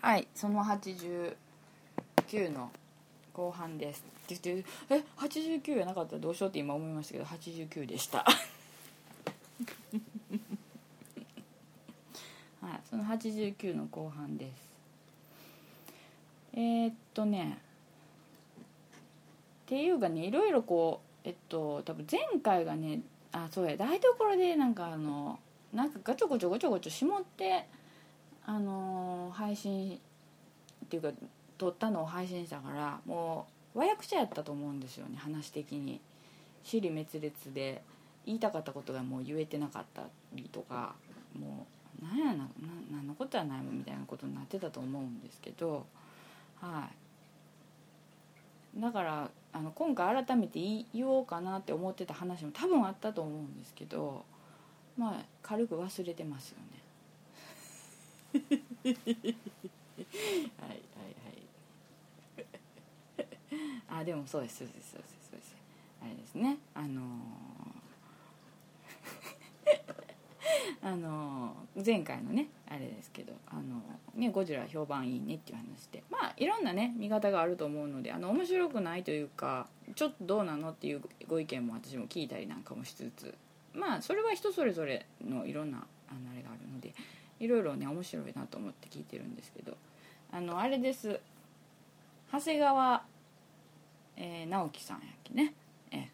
[0.00, 1.36] はいその89
[2.50, 2.70] の
[3.34, 4.02] 後半です。
[4.24, 8.24] って言ってえ89やなかったらどうしようって今思いましたけど89でした。
[8.24, 8.32] は
[12.76, 14.50] いその89の後半です。
[16.54, 17.60] えー、っとねっ
[19.66, 25.38] ていうかねいろいろこうえっと多分前回がねあそうや台所でなんかあの
[25.74, 27.66] なんかガチョゴチョゴチョゴチョしもって
[28.50, 30.00] あのー配信
[30.84, 31.12] っていうか
[31.56, 33.46] 撮ったのを配信したからも
[33.76, 36.00] う和訳者やったと思うんですよね話的に。
[36.64, 37.80] 尻滅裂で
[38.26, 40.02] 言いたかったことがもう言えてなかった
[40.34, 40.94] りとか
[41.38, 41.66] も
[42.02, 42.48] うなんやな
[42.90, 45.86] 何のことはないもんみたいなことになってたと思うんですけど
[46.60, 46.88] は
[48.76, 48.80] い。
[48.80, 50.58] だからあの今回改めて
[50.92, 54.24] 言おうかなって思ってた話も多分あったと思うんですけど
[54.98, 56.79] まあ軽く忘れてますよね。
[58.40, 59.06] はいはい
[60.66, 61.32] は
[62.38, 62.46] い。
[64.00, 65.56] あでもそうですそうですそうですそうです。
[66.02, 66.58] あれですね。
[66.74, 67.04] あのー
[70.82, 73.80] あのー前回のねあれですけどあの
[74.14, 76.02] ねゴジラ評判いいねっていう話で。
[76.10, 83.34] まあいろんなね見方があると思うのであの面白くないというかちょっとどうなのっていうご意見も私も聞いたりなんかもしつつ
[83.74, 86.92] まあそれは人それぞれのいろんなあのあれがあるので
[87.40, 89.76] いろいろね面白いなと思って聞いてるんですけど。
[90.32, 91.18] あのあれです。
[92.30, 93.02] 長谷川、
[94.16, 95.54] えー直樹さんやっけね。
[95.90, 96.10] ええ。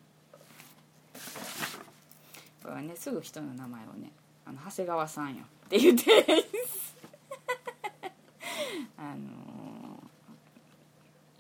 [2.63, 4.11] これはねすぐ人の名前をね
[4.47, 6.25] あの長谷川さんよって言って
[8.97, 9.19] あの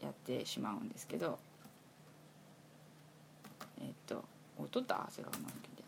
[0.03, 1.39] ーやってしまうんですけど。
[3.81, 4.25] えっと
[4.59, 5.83] おとった長谷川直樹で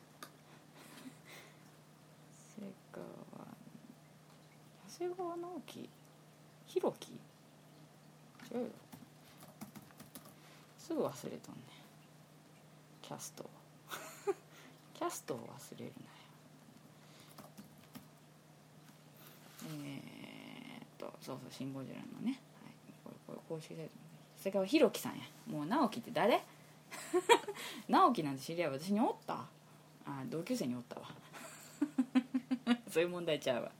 [2.56, 3.06] 長谷川
[4.98, 5.88] 長谷川直樹？
[6.66, 7.12] ひろき？
[7.12, 7.18] 違
[8.54, 8.66] うよ。
[10.78, 11.60] すぐ忘れとんね。
[13.02, 13.48] キャスト。
[14.94, 16.08] キャストを忘れるなよ。
[19.70, 22.72] えー、っとそうそう「シン・ゴジラ」のね、はい、
[23.04, 23.92] これこれ公式サイト
[24.38, 25.24] 長谷川ひろきさんや。
[25.46, 26.42] もう直樹って誰？
[27.88, 29.46] 直樹なんて知り合い私におった？
[30.06, 31.08] あ同級生におったわ。
[32.88, 33.72] そういう問題ちゃうわ。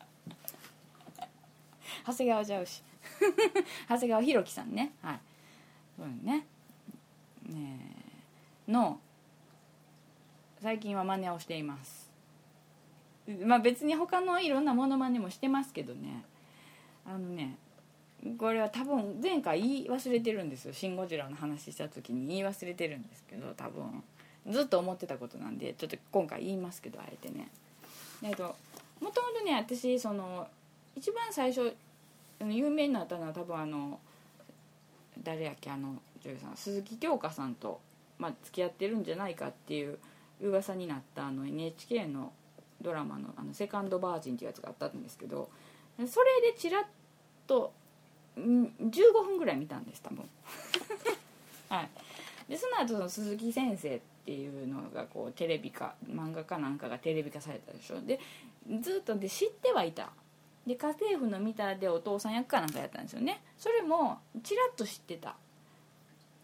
[2.13, 2.83] 長谷川ちゃうし。
[3.89, 4.93] 長谷川博樹さんね。
[5.03, 5.21] はい。
[5.97, 6.47] そうね。
[7.45, 7.79] ね
[8.67, 8.99] の
[10.61, 12.11] 最近は真似をしています。
[13.45, 16.25] まあ別に他のいろんなモノマネもしてますけどね。
[17.05, 17.57] あのね
[18.39, 24.03] これは多分前回言い忘れてるんですよ「シン・ゴジラ」の話した時に言い忘れてるんですけど多分。
[24.47, 27.49] ずっと思ってたことなんでちょっと今回言いますけどあえてね。
[28.23, 28.57] えっと
[29.01, 30.49] もともとね私その
[30.97, 31.77] 一番最初
[32.41, 33.99] 有名になったのは多分あの
[35.22, 37.81] 誰やっけあの女優さん鈴木京香さんと、
[38.19, 39.99] まあ、付き合ってるんじゃないかっていう
[40.41, 42.32] 噂になったあの NHK の
[42.81, 45.50] ドラマの「あのセカンドバージン」っていうやつがあったんですけど
[46.06, 46.84] それでちらっ
[47.47, 47.72] と
[48.38, 50.28] ん15分ぐらい見たんです多分。
[51.69, 51.88] はい。
[52.49, 58.00] でその後その鈴木先生っていうのがこうテレビ化漫画かなんかがテレビ化されたでしょ。
[58.00, 58.20] で
[58.81, 60.12] ずっとで知ってはいた
[60.67, 63.43] で家政婦の見たでお父さん役かなんかやったんですよね。
[63.57, 65.35] それもちらっと知ってた。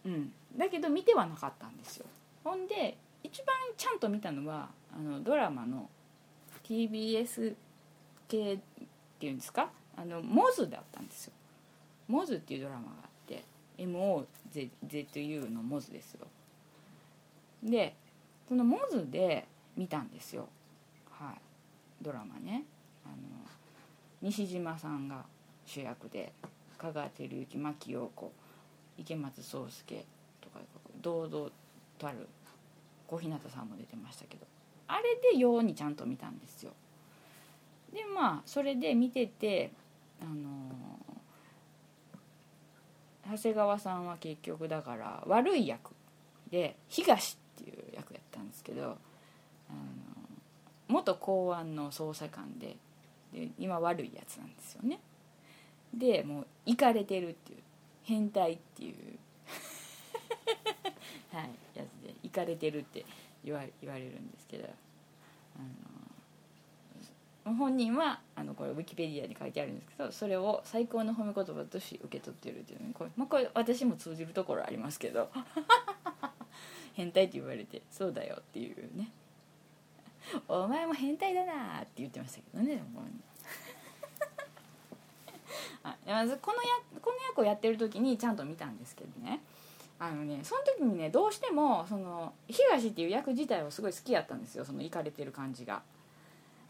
[0.05, 0.33] うん。
[0.57, 2.05] だけど見てはなかったんですよ。
[2.43, 5.89] ほんで一番ちゃんと見たのはあのドラマの
[6.63, 7.55] TBS
[8.27, 8.59] 系っ
[9.19, 9.69] ていうんですか？
[9.97, 11.33] あのモズだったんですよ。
[12.07, 13.43] モズっていうドラマがあって
[13.77, 16.27] MOZU のモズですよ。
[17.63, 17.95] で
[18.47, 20.47] そのモズで見たんですよ。
[21.11, 21.35] はい。
[22.01, 22.63] ドラマね。
[24.25, 25.23] 西島さんが
[25.67, 26.33] 主役で
[26.79, 28.31] 香川照之牧陽子
[28.97, 29.97] 池松壮亮
[30.41, 30.59] とか
[30.99, 31.51] 堂々
[31.99, 32.27] たる
[33.05, 34.47] 小日向さんも出てましたけど
[34.87, 36.71] あれでようにちゃんと見たんですよ。
[37.93, 39.71] でまあそれで見てて
[40.19, 40.71] あの
[43.31, 45.91] 長谷川さんは結局だから悪い役
[46.49, 48.97] で東っていう役やったんですけどあの
[50.87, 52.75] 元公安の捜査官で
[53.35, 54.99] で今悪いやつなんですよね。
[55.93, 57.59] でもうイかれてるっていう
[58.03, 58.95] 変態っていう。
[61.31, 63.05] はいやつでイかれてるって
[63.43, 64.69] 言わ言われるんですけど
[67.45, 72.91] あの本人はあのこれウィキペディアに書いてあるんですけどそれを最高の褒め言葉として受け取ってるっていうね。
[72.93, 75.29] これ,、まあ、これ私も通じるところありますけど。
[76.93, 79.11] 変態って言われてそうだよっていうね。
[80.47, 83.23] お前も変態だなって言ってましたけどね本人
[85.83, 86.69] はいいやまずこのや
[87.01, 89.41] この役をやってる時にちゃんと見たんですけどね。
[89.97, 95.81] あのねその時にねどうしてもその東っていう役自体をすごい好きやったんですよそのイかれてる感じが。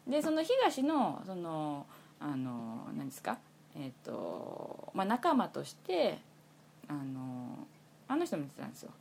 [0.07, 1.87] でその東のその
[2.19, 3.39] あの何ですか？
[3.75, 6.19] えっ、とまあ仲間として
[6.87, 7.67] あの
[8.07, 8.91] あの人も言ってたんですよ。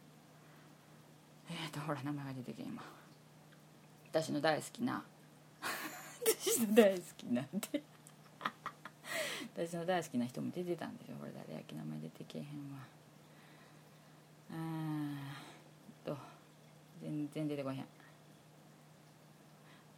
[1.50, 2.82] えっ、とほら名前が出てけ今
[4.14, 5.02] 私の大好きな。
[6.38, 7.82] 私の大好きなんで
[9.56, 12.50] 私の大好きな人も出てたんですよこれ誰やっけ名前出てけへんわ。
[14.52, 16.16] あーと
[17.02, 17.84] 全然出てこへん。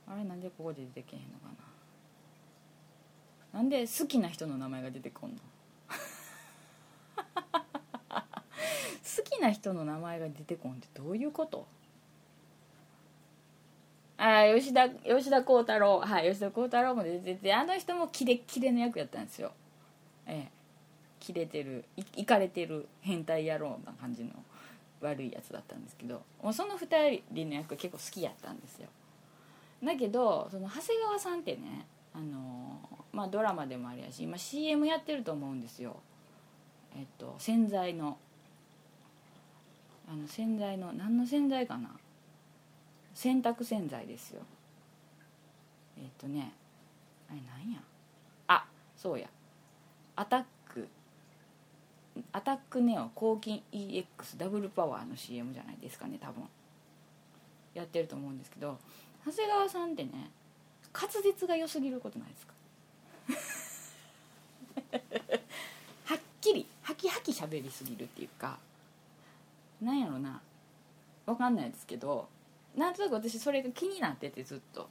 [0.09, 1.49] あれなんでここで出てけへんのか
[3.53, 3.59] な。
[3.61, 5.37] なんで好きな人の名前が出てこんの。
[7.21, 7.27] 好
[9.25, 11.67] きな人の名前が出てこんってどういうこと？
[14.41, 16.01] あ吉田吉田鋼太郎。
[16.01, 19.53] はい吉田鋼太郎も出ててあの人もキレッキレの役やったんですよ。
[20.27, 20.51] ええ。
[21.21, 21.85] キレてる
[22.15, 24.31] いかれてる変態野郎な感じの
[25.01, 26.23] 悪いやつだったんですけど。
[26.43, 28.89] もうその2人の役結構好きやったんですよ。
[29.83, 32.81] だけどその長谷川さんってねあの
[33.13, 35.97] まあドラマでもありやし今 CM やってると思うんですよ。
[36.97, 38.19] えっと洗剤の。
[40.09, 41.91] あの洗剤の何の洗剤かな？
[43.17, 44.43] 洗濯洗剤ですよ。
[45.99, 46.53] えっとね
[47.31, 47.81] あれなんや？
[48.47, 49.27] あそうや。
[50.17, 50.87] アタック。
[52.33, 56.45] アタックネオ抗菌 EX ダブルパワーの CM じゃないですかね多分。
[57.75, 58.79] やってると思うんですけど
[59.25, 60.31] 長谷川さんってね
[60.93, 62.55] 滑舌が良すぎることないですか？
[66.15, 68.59] はっきりハキハキ喋りすぎるっていうか
[69.81, 70.41] なんやろな。
[71.25, 72.29] わかんないですけど
[72.77, 74.89] なんとなく私それが気になっててずっと。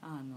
[0.00, 0.36] あの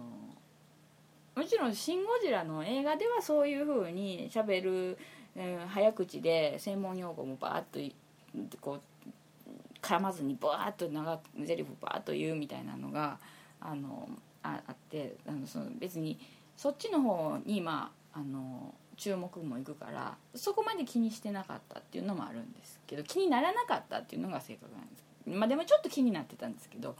[1.36, 4.98] もちろん「シン・ゴジラ」の映画ではそういう風にしゃべる、
[5.36, 8.82] えー早口で専門用語もバーッとこう
[9.82, 13.20] 噛まずにバーッと長くゼリフバーッと言うみたいなのが
[13.60, 14.08] あの
[14.44, 16.20] ああってあのその別に
[16.56, 25.05] そっちの方にまああの注目もいくからそこまで気にしてなかったっていうのもあるんですけど気にならなかったっていうのが正確なんです。
[25.28, 26.96] まあでもちょっと気になってたんですけど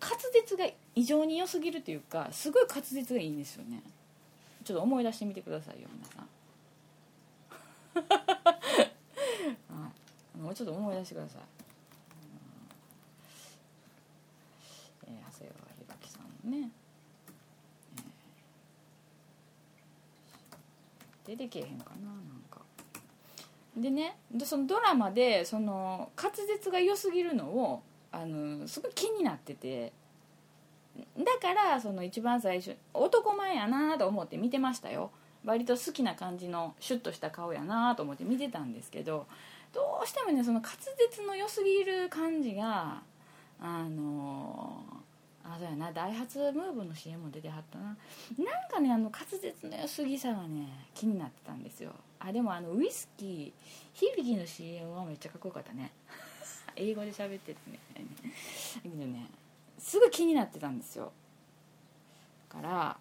[0.00, 3.82] 滑舌が異常に良すぎるというかすごい滑舌がいいんですよね。
[4.64, 6.28] ちょっと思い出してみてくださいよ皆さん。
[10.42, 11.42] もうちょっと思い出してください、
[15.06, 16.70] えー長谷川博己さんね、
[21.24, 22.35] 出てけへんかななんか。
[23.76, 29.92] でねでそのドラマでその滑舌が良すぎるのをあのすごい気になってて。
[31.18, 35.10] だからその一番最初男前やなと思って見てましたよ。
[35.44, 39.26] 割と好きな感じのシュッとした顔やなと思って見てたんですけど
[39.72, 43.02] どうしてもねその滑舌の良すぎる感じが
[43.60, 44.82] あの
[45.48, 45.92] あそうやな。
[45.92, 47.84] ダイハツムーブの CM も出てはったな。
[47.84, 47.96] なん
[48.68, 51.92] かねあの滑舌の良すぎさがね気になってたんですよ。
[52.18, 53.52] あでもあのウイスキー
[53.92, 55.92] 響きの CM はめっちゃかっこよかったね。
[56.74, 57.78] 英語で喋っててね。
[57.94, 59.26] だけどね
[59.78, 61.12] すぐ気になってたんですよ。
[62.48, 62.96] だから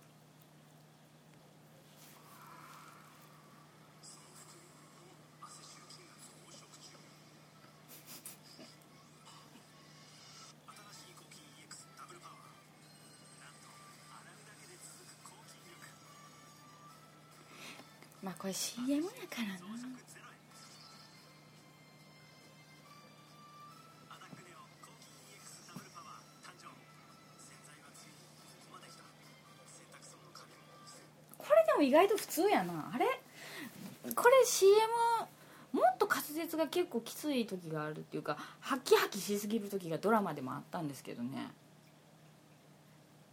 [18.45, 19.55] これ CM やからな
[31.39, 32.91] これでも意外と普通やな。
[32.93, 33.05] あれ？
[34.13, 34.75] これ CM
[35.71, 41.47] もっと滑舌が結構きつい時があるっていうかハキハキしすぎる時がドラマでもあったんですけどね。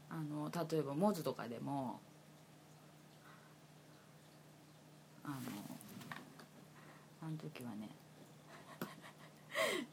[0.09, 2.01] あの例えばモズとかでも
[5.25, 5.37] あの
[7.23, 7.89] あの時はね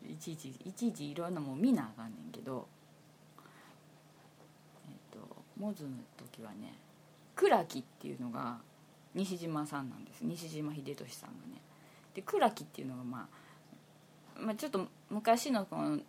[0.08, 2.68] いちいちいちいちいろんなもん見なあかんねんけど
[4.90, 5.20] えっと
[5.58, 6.74] モズの時はね
[7.36, 8.60] 倉木っていうのが
[9.14, 10.22] 西島さんなんです。
[10.22, 11.62] 西島秀俊さんがね。
[12.14, 13.30] で倉木っていうのが、ま
[14.36, 16.00] あ、まあちょっと昔のこの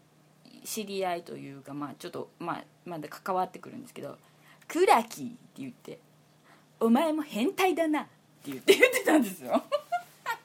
[0.65, 4.19] 知り合いというかまあちょっとまあまだ関わってくるんですけど
[4.69, 5.99] 「倉木」って言って
[6.81, 8.09] 「お前も変態だな」
[8.47, 9.63] 言って言ってたんですよ。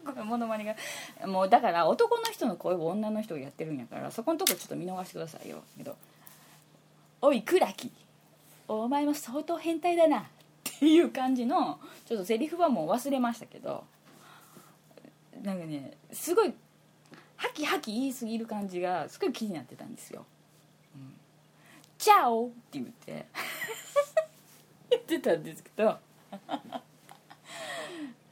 [0.05, 0.75] これモノマネが。
[1.27, 5.63] もうだから男の人の声を女の人がやってるんやからそこのとこちょっと見逃してくださいよ。
[5.77, 5.95] けど
[7.21, 7.91] 「おい倉木。
[8.67, 10.23] お前も相当変態だな」っ
[10.79, 13.85] ていう感じのちょっとセリフはもう忘れましたけど
[15.41, 16.53] なんかねすごい
[17.37, 20.25] ハキハキ言いすぎる感じがすごい気になってたんですよ
[20.95, 21.13] 「うん、
[21.97, 23.25] チャオ!」って言って。
[24.89, 25.97] 言ってたんですけど。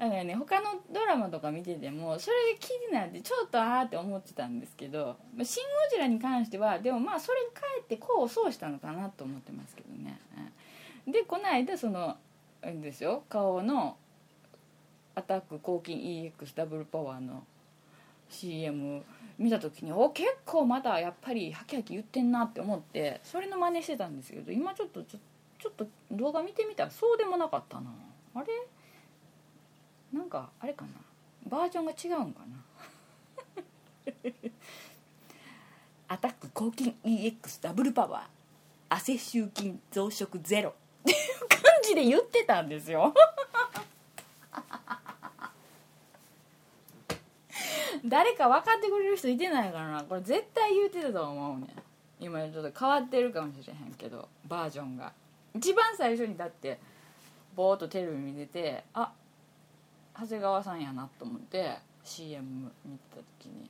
[0.03, 10.19] だからね他のドラマとか見ててもそれで気になってちょっとああって思ってたんですけど「シン・ゴジラ」に関してはでもまあそれにかえって功を奏したのかなと思ってますけどね。
[11.07, 12.17] でこの間その
[12.62, 13.98] ですよ顔の
[15.15, 17.43] アタック抗菌 EX ダブルパワーの
[18.29, 19.03] CM
[19.38, 25.19] 見た時にお結構まだやっぱりハキハキ言ってんなって思ってそれの真似してたんですけど今ちょっとちょ
[25.60, 27.89] ちょっと動画見てみたらそうでもなかったな。
[28.36, 28.48] あれ？
[30.13, 30.91] なんかあれかな？
[31.50, 32.63] バージョンが違うんかな？
[36.08, 38.24] アタック抗菌 EX ダブルパワー。
[38.89, 40.70] 汗臭菌増殖ゼロ。
[40.70, 40.74] っ
[41.05, 41.17] ていう
[41.50, 43.13] 感じで言ってたんですよ。
[48.05, 50.03] 誰か分かってくれる人いてないからな。
[50.03, 51.67] これ絶対言うてたと思うね
[52.20, 55.13] 今ちょっと変わってるかもしれへんけどバージョンが。
[55.55, 56.79] 一番最初にだって
[57.55, 59.12] ぼーっとテレビ見ててあ
[60.20, 63.70] 長谷川さんやなと思って CM 見てた時に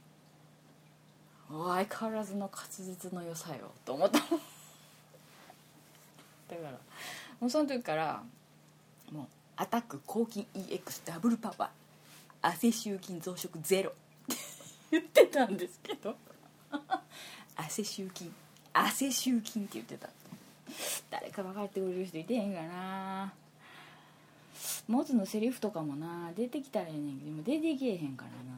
[1.50, 4.20] 相変わらずの滑舌の良さよと思った。
[6.50, 6.72] だから
[7.40, 8.24] もうその時から
[9.12, 11.70] もう「アタック抗菌 EX ダブルパワー
[12.42, 13.94] 汗臭菌増殖ゼロ」っ
[14.28, 14.36] て
[14.92, 16.16] 言ってたんですけど
[17.56, 18.34] 汗臭菌
[18.74, 20.10] 汗臭菌って言ってた。
[21.12, 23.34] 誰か分かってくれる人いてへんかな。
[24.94, 28.54] モズのセリフとかもな出てきたらええねんけども出てけえへんからな。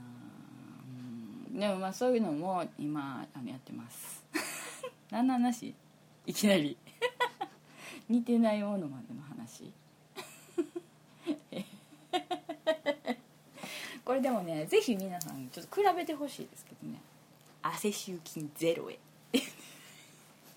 [1.53, 1.57] うん。
[1.57, 4.21] でもまあそういうのも今あのやってます。
[5.11, 5.73] 何の話？
[6.25, 6.75] いきなり。
[8.09, 9.71] 似てないものまでの話。
[14.03, 16.99] これでもねぜひ皆さんちょっと比べてほしいですけどね。
[17.61, 18.99] 汗臭菌ゼロへ。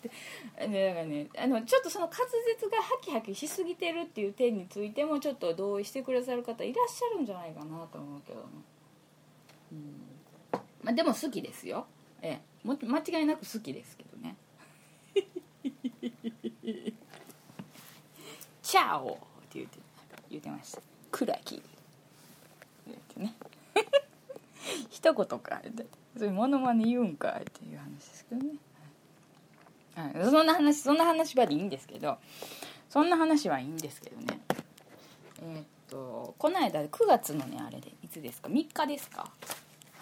[0.03, 2.19] でだからねあのちょっとその滑
[2.57, 8.45] 舌がハキハキしすぎてるっていう点についてもちょっと同意してくださる方いらっしゃるんじゃないかなと思うけど
[9.73, 10.09] うん。
[10.83, 11.87] まあ、でも好きですよ。
[12.23, 12.67] ええ。
[12.67, 14.37] も間違いなく好きですけどね
[18.63, 19.17] 「チャオ!」っ
[19.49, 19.79] て言って
[20.31, 21.63] 言ってました「クラキ」
[22.87, 23.35] 言ってね。
[24.91, 25.87] 一言かって。
[26.17, 28.57] そういうモノマネ言うんかっていう話ですけどね。
[30.31, 32.19] そんな話そんな話はでいいんですけど
[32.89, 34.41] そんな話はいいんですけどね。
[35.43, 39.31] えー、っとこの間9月のねあれでいつですか？3日ですか？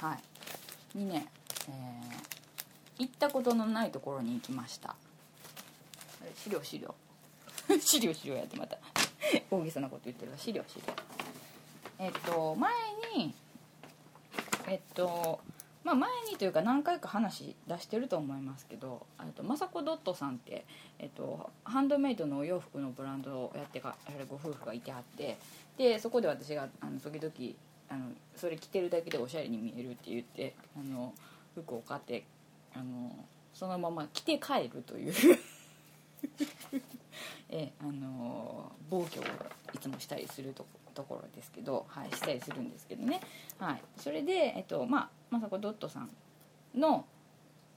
[0.00, 0.18] は
[0.94, 0.98] い。
[0.98, 1.26] にね、
[1.68, 4.96] えー、行ったことのないところに行きました。
[6.36, 6.94] 資料資料。
[7.80, 8.78] 資料資料やってまた。
[9.50, 10.38] 大げさなこと言ってるわ。
[10.38, 10.94] 資料資料。
[11.98, 12.72] えっと前
[13.16, 13.34] に
[14.68, 15.40] えっと
[15.86, 20.64] まあ、前にというか何回か話出してると思いますけどと雅子ドットさんって、
[20.98, 25.38] えっと、ハンドメイドのお洋服のブランドをやってかやるご夫婦がいてはって
[25.78, 27.32] でそこで私があの時々
[27.88, 31.14] あのそれ着てるだけでおしゃれに見えるって言ってあの
[31.54, 32.24] 服を買って
[32.74, 33.14] あの
[33.54, 35.14] そのまま着て帰るという
[37.48, 39.24] えあの暴挙を
[39.72, 40.85] いつもしたりするとこ。
[40.96, 43.20] ところですけど、はい、したりするんですけどね、
[43.58, 46.10] はい、それで、えっとまあ、雅子ドットさん
[46.74, 47.04] の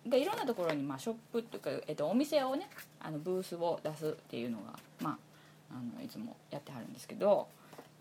[0.08, 5.12] がいろんなところに、まあ、ショップというか、えっと、お店をねあのブースを出すっていうのが、ま
[5.72, 7.48] あ、あのいつもやってはるんですけど。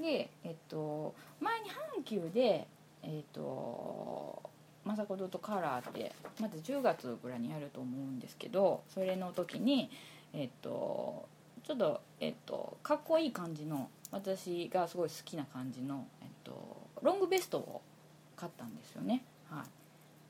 [0.00, 2.66] で、えっと、前に阪急で、
[3.02, 4.42] えっと、
[4.86, 9.90] 雅子ドットカラーってまず10月ぐらいにやると思うんですけどそれの時に、
[10.32, 11.28] えっと、
[11.64, 16.52] ちょっと、えっと、かっこいい感じの私がすごい好きな感じの、えっと、
[17.02, 17.82] ロングベストを
[18.36, 19.64] 買ったんですよね、はい、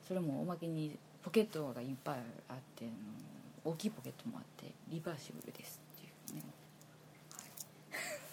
[0.07, 2.15] それもおまけにポケットがいっぱい
[2.49, 2.85] あって
[3.63, 6.43] 大きいポケットもあってリバーシブルですっていうね、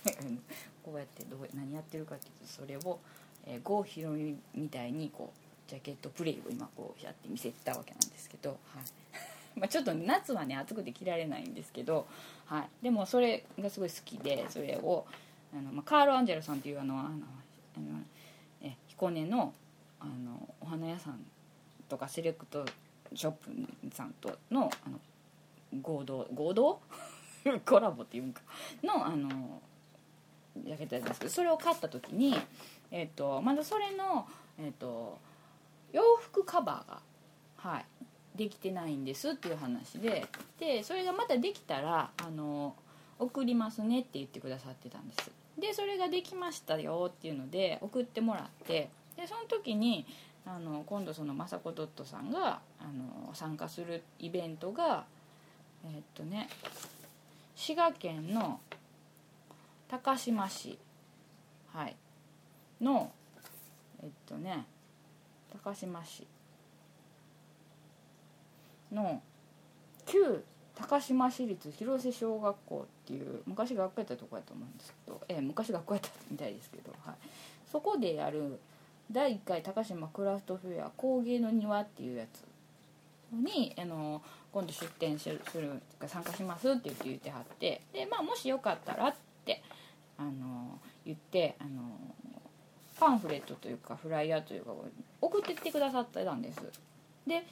[0.04, 0.38] はい、
[0.84, 2.98] こうやってどう何やってるかっていうとそれを、
[3.44, 8.58] えー、郷ひろみみたいにこうジャケットプレイを今こうやって見せたわけなんですけど、はい。
[9.58, 12.06] まあちょっと夏はね暑くて着られないんですけど、
[12.44, 15.06] はい、でもそれがすごい好きでそれを
[15.52, 18.00] あの、まあ、カール・アンジェロさんっていうあのあのあの
[18.62, 19.52] え彦根の
[20.00, 21.20] あのお花屋さん
[21.88, 22.64] とかセレクト
[23.14, 23.50] ショップ
[23.94, 24.98] さんとのあの
[25.82, 26.80] 合同合同？
[27.64, 28.42] コラボっていうんか。
[28.82, 29.60] のあの
[30.64, 32.34] ジャケットやったんですけどそれを買った時に、
[32.90, 34.26] えーと、まだそれの、
[34.58, 35.18] えーと、
[35.92, 37.00] 洋服カバーが、
[37.56, 37.84] はい、
[38.36, 40.26] できてないんですっていう話で
[40.58, 42.74] でそれがまたできたらあの
[43.18, 45.30] 送りますねって言ってくださってたんです。
[45.58, 50.06] でそれができましたよっていうので送ってもらってでその時に
[50.44, 55.04] あの今度その雅子ドットさんがあの参加するイベントが
[55.84, 56.48] えっとね
[57.54, 58.60] 滋賀県の
[59.88, 60.78] 高島市
[61.72, 61.96] はい
[62.80, 63.10] の
[64.02, 64.66] えっとね
[65.52, 66.26] 高島市
[68.92, 69.22] の
[70.04, 70.44] 旧
[70.74, 77.14] 高島市立広瀬小学校っていう昔学校やったとこやと思うんですけど、え昔学校やったみたいですけど、はい、
[77.70, 78.58] そこでやる
[79.12, 82.42] 第1回高島クラフトフェア工芸の庭っていうやつ
[83.32, 84.20] にあの
[84.50, 89.62] 今度出展するする参加しますって言って言ってはってで、まあ、もしよかったらって
[90.18, 91.70] あの言ってあの
[92.98, 94.72] パンフレットというかフライヤーというか
[95.20, 96.60] 送ってきてくださってたんです。
[97.26, 97.44] で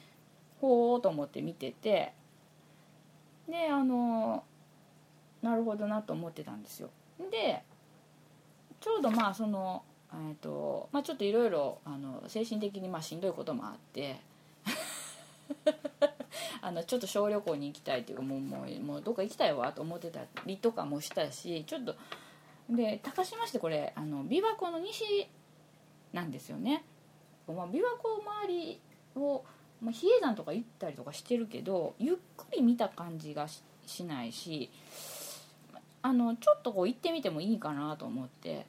[0.59, 2.13] ほうと思って見てて
[3.47, 4.43] であの
[5.55, 6.89] なるほどなと思ってたんですよ。
[7.31, 7.63] で
[8.81, 9.83] ちょうどまあその
[10.13, 11.79] えっとまあちょっといろいろ
[12.27, 14.17] 精神的にまあしんどいこともあって
[16.61, 21.95] あのちょっと小旅行に行きたいっていうかもうもうもうどっか行きたいわと思ってたりとかもしたしちょっと
[22.69, 25.29] で高島市ってこれあの琵琶湖の西
[26.11, 26.83] なんですよね、
[27.47, 28.81] まあ、琵琶湖周り
[29.15, 29.45] を、
[29.81, 33.47] まあ、比叡山とか行ったりとかしてるけどゆっくり見た感じが
[33.85, 34.69] しないし
[36.05, 38.67] あのちょっとこう行ってみてもいいかなと思って。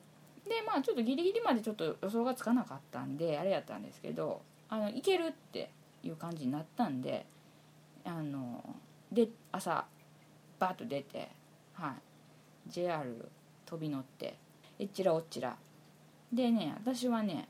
[0.48, 5.70] でまあちょっとギリギリまでちょっと予想がつかなかったんであれやったんですけどあの行けるって
[6.04, 7.26] いう感じになったんで
[8.04, 8.64] あの
[9.10, 9.84] で朝
[10.60, 11.28] バーッと出て、
[11.72, 11.96] は
[12.68, 13.28] い、JR
[13.66, 14.38] 飛び乗って
[14.78, 15.56] えっちらおっちら。
[16.32, 17.48] でね私はね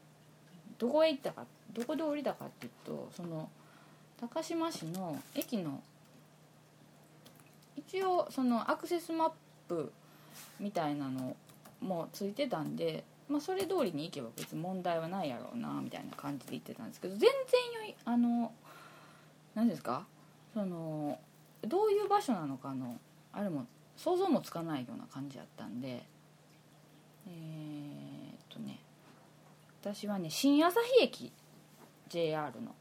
[0.78, 3.50] どこへ行ったかどこで降りたかっていうとその
[4.18, 5.82] 高島市の駅の
[7.76, 9.30] 一応そのアクセスマッ
[9.68, 9.92] プ
[10.60, 11.36] みたいなの
[11.80, 17.30] もついてたんで、まあ、それ通りに行けば別に問題はないやろうなみたいな感じで言ってたんですけど全然
[17.82, 18.52] よいあの
[19.54, 20.06] 何ですか
[20.54, 21.18] その
[21.62, 22.98] どういう場所なのかの
[23.32, 26.02] あれも想像もつかないような感じやったんで
[27.28, 28.80] えー、っとね
[29.82, 31.32] 私はね新朝日駅
[32.08, 32.74] JR の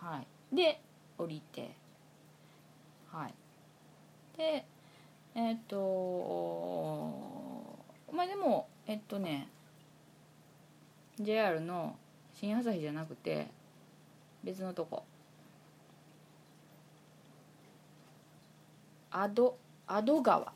[0.00, 0.20] は
[0.52, 0.54] い。
[0.54, 0.80] で
[1.18, 1.74] 降りて
[3.10, 3.34] はい。
[4.36, 4.64] で
[5.38, 7.14] えー、っと
[8.12, 9.46] まあでもえっとね
[11.20, 11.94] JR の
[12.34, 13.46] 新朝日じゃなくて
[14.42, 15.04] 別のとこ。
[19.12, 20.52] アドアド川。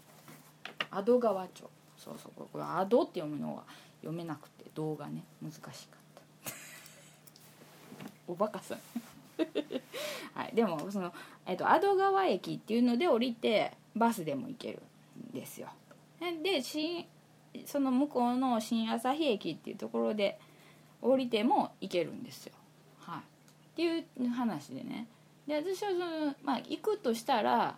[0.91, 1.71] アド川町。
[1.97, 3.63] そうそうこれアドって読むのが
[4.01, 5.23] 読めなくて動画ね。
[5.41, 5.73] 難しかっ
[6.45, 6.53] た。
[8.27, 8.79] おバカさん。
[10.35, 11.13] はい、でもその、
[11.47, 14.83] えっと、アド川駅っていうので降りてバスでも行ける
[15.33, 15.69] んですよ。
[16.43, 17.07] で新
[17.67, 20.39] その向こうの新朝日駅っていうところで
[21.03, 22.53] 降りても行けるんですよ、
[23.01, 23.23] はい、っ
[23.77, 25.07] ていう話でね。
[25.47, 27.77] で私はその、まあ、行くとしたら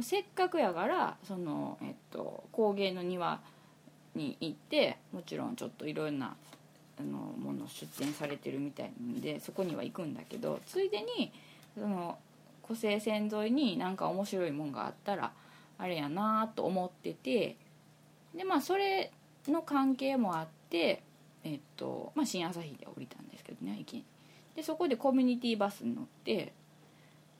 [0.00, 3.40] せっかくやからその、えっと、工芸の庭
[4.14, 6.36] に行ってもちろんちょっといろんな
[6.98, 11.32] あのもの出展されてるみたいなんでそこには行くんだけどついでに
[11.74, 12.18] その
[12.62, 15.32] 湖西線沿いになんか面白いもんがあったら
[15.78, 17.56] あれやなと思ってて
[18.34, 19.12] でまあそれ
[19.48, 21.02] の関係もあって
[21.44, 24.04] えっとまあ新朝日で降りたんですけどね駅に。
[24.54, 26.52] でそこでコミュニティバスに乗って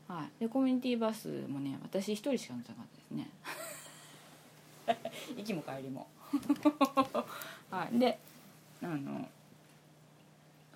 [0.08, 3.30] はい、でコミュニティバスもね私一人しか乗ってなかったですね。
[5.36, 6.06] 行きも帰りも。
[7.70, 7.98] はい。
[7.98, 8.18] で
[8.82, 9.28] あの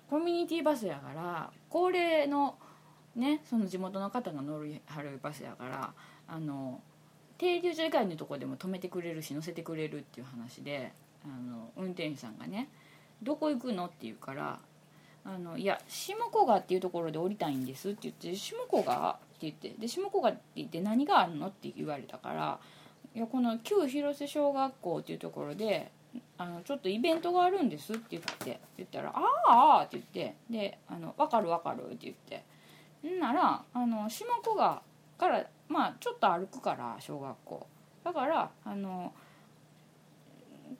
[0.09, 2.57] コミュニティバスやから高齢の
[3.15, 5.93] ねその地元の方が乗るはるバスやから
[6.27, 6.81] あの
[7.41, 10.91] 停留所以外のとこでも止めてくれるし乗せてくれるっていう話で
[11.25, 12.69] あの運転手さんがね
[13.23, 14.59] 「どこ行くの?」って言うから
[15.25, 22.59] あのいや下古賀っていうところで降りたいんですって言って下古賀って言ってで下古賀って言って何があるのって言われたから
[23.15, 25.91] いやこの旧広瀬小学校っていうところで
[26.37, 32.43] あのちょっとイベントがあるんですって言って言ったら「ああ」って言ってで「あの分かる分かる」って言って
[33.07, 34.83] んならあの下古賀
[35.21, 37.67] からまあちょっと歩くから小学校。
[38.03, 39.13] だからあの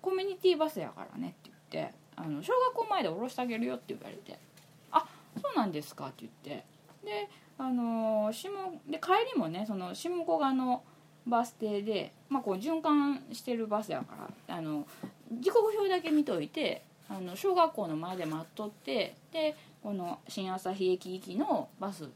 [0.02, 4.40] コミュニティバスやからねって言ってあの小学校前で降ろしてあげるよって言われて
[4.92, 5.06] 「あ
[5.40, 6.66] そうなんですか」って言って。
[7.06, 8.50] であの下
[8.88, 10.84] で帰りもねその下古賀の
[11.28, 14.16] バス停で、まあ、こう循環してるバスやか
[14.48, 14.88] らあの
[15.32, 22.10] 時刻表だけ見といてあの小学校の前で待っとってでこの新朝日駅行きのバス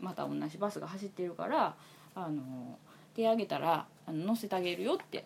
[0.00, 1.74] また同じバスが走ってるから
[2.14, 2.78] あの
[3.14, 5.24] 手挙げたらあの乗せてあげるよって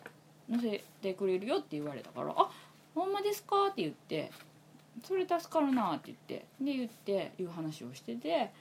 [0.49, 2.49] 載せてくれるよって言われたから「あ
[2.95, 4.31] ほんまですか?」って言って
[5.03, 8.51] 「それ助かるな」って言ってで言っていう話をしてて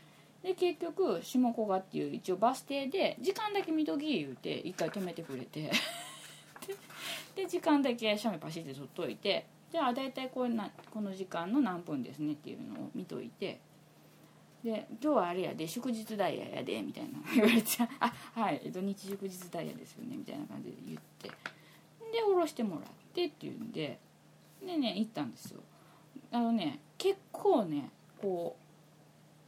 [0.43, 5.71] で結局下古賀っていう一応バス停で「時間だけ見とき」言うて一回止めてくれて
[7.35, 13.61] で時間だけ写メパシって撮っといてじゃあ大体こうなこの時間の何分ですねっていうのを見といて
[14.65, 17.19] で「今日はあれやで祝日ダイヤやで」みたいな。
[17.35, 17.69] 言われて
[18.01, 21.29] 「あはい土日祝日ダイヤですよね」みたいな感じで言って。
[21.29, 23.99] で下ろしてもらってっていうんで
[24.61, 25.61] でね行ったんですよ。
[26.33, 28.57] あのね結構ねこ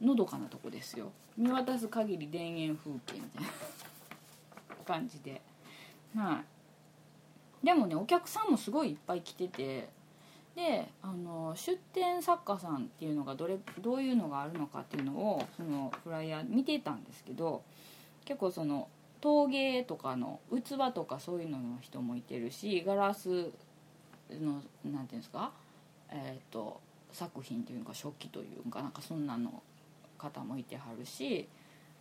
[0.01, 1.11] うのどかなとこですよ。
[1.37, 3.49] 見渡す限り田園風景みたいな。
[4.85, 5.41] 感じで。
[6.15, 6.43] は
[7.61, 7.65] い。
[7.65, 9.89] でもねお客さんもすごいいっぱい来てて
[10.55, 17.63] であの出店作家さんっていうのがどれどういうのがあるのかっていうのをそのフライヤー見てたんですけど
[18.25, 18.87] 結構その
[19.19, 23.51] 陶芸とかの器とかそういうのの人もいてるしガラス
[24.29, 25.51] のなんていうんですか？
[26.09, 26.79] えっ、と
[27.11, 29.63] 作品っていうか食器というかなんかそんなの
[30.17, 31.47] 方もいてはるし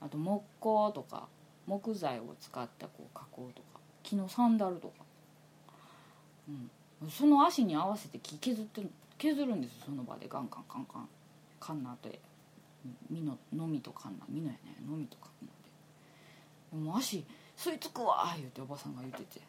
[0.00, 1.26] あと木工とか
[1.66, 4.94] 木材を使ったこう加工とか木のサンダルとか、
[6.48, 6.70] うん、
[7.10, 8.82] その足に合わせて木削って
[9.18, 10.26] 削るんですその場で。
[10.28, 11.08] ガンガンカンカン。
[11.60, 12.08] カンナと
[13.10, 14.58] 実ののみとカンナ実のやね。
[14.88, 17.24] のみとカンナでもう足
[17.56, 19.40] 吸い付くわ言うておばさんが言ってて。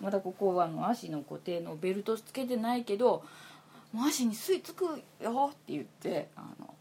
[0.00, 3.24] まだここはあの足の固定のベルトつけてないけど
[3.92, 4.84] もう足に吸い付く
[5.22, 6.74] よって言ってあの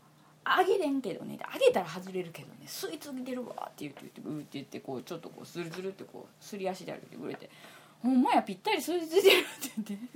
[0.43, 1.39] あげれんけどね。
[1.43, 2.65] あげたら外れるけどね。
[2.65, 7.49] 吸い付いてるわって言って言ってうって言ってこうちょっとこうスルスルってこうすり足で歩いてくれて
[8.01, 10.05] 「ほんまやぴったり吸い付いてる」って言って。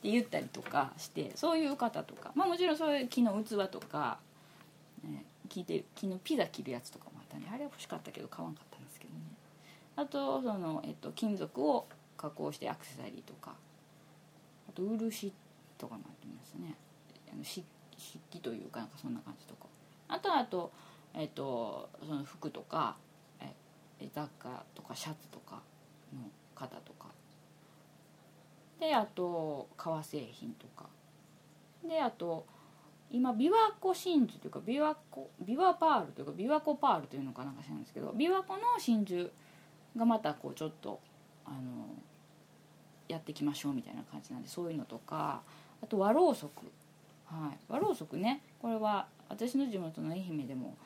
[0.00, 2.32] って言ったりとかしてそういう方とか。
[2.34, 4.18] まあもちろんそういう木の器とか、
[5.04, 9.20] ね、木で木のピザ切るやつとかもあったんであれは欲しかったけど買わんかったんですけどね。
[9.96, 13.54] あとその、えっと、金属を加工してアクセサリーとか。
[14.68, 15.32] あと漆
[15.76, 16.74] とかもあってますね。
[17.32, 17.64] あの漆
[17.98, 19.66] 漆器というかなんかそんな感じとか。
[20.08, 20.72] あとあと,、
[21.14, 22.96] えっとその服とか
[24.00, 25.60] え雑貨とかシャツとか。
[26.14, 27.08] の方とか。
[28.78, 30.86] であと革製品とか。
[31.86, 32.46] であと
[33.10, 39.30] 今琵琶湖真珠というか琵琶湖琵琶パールというか琵琶湖パールというのかなんか知らないんですけど琵琶湖の真珠
[39.96, 41.00] がまたこうちょっと
[41.44, 41.58] あの
[43.08, 45.42] やっていきましょうみたいな感じなんでそういうのとか
[45.82, 46.66] あと和ろうそく、
[47.26, 48.42] はい、和ろうそくね。
[48.62, 50.76] これは私の地元の愛媛でも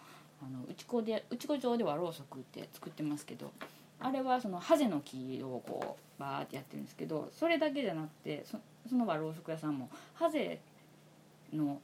[0.42, 3.52] あの内子で内子町で和ろうそくって作ってますけど
[4.00, 10.61] あれはそのハゼの木をこうバーってやってるんですけどそれだけじゃなくてそその和ろうそく屋さんもハゼ
[11.52, 11.80] の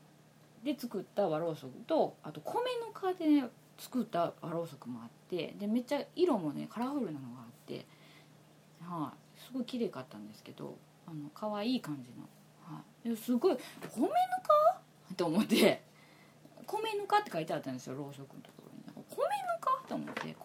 [0.64, 7.86] で作った和ろうそくとあと米ぬかで、ね、作った和ろうそくもあってでめっちゃ色もねカラフルなのがあって
[8.82, 12.28] はいすごい綺麗かったんですけどあの可愛い感じの、
[12.76, 13.56] はい、すごい
[13.90, 14.80] 米ぬか
[15.16, 15.82] と思って
[16.66, 18.80] 米ぬかって書いてあったんですよろうそくのところに。
[19.10, 20.36] 米ぬかと思って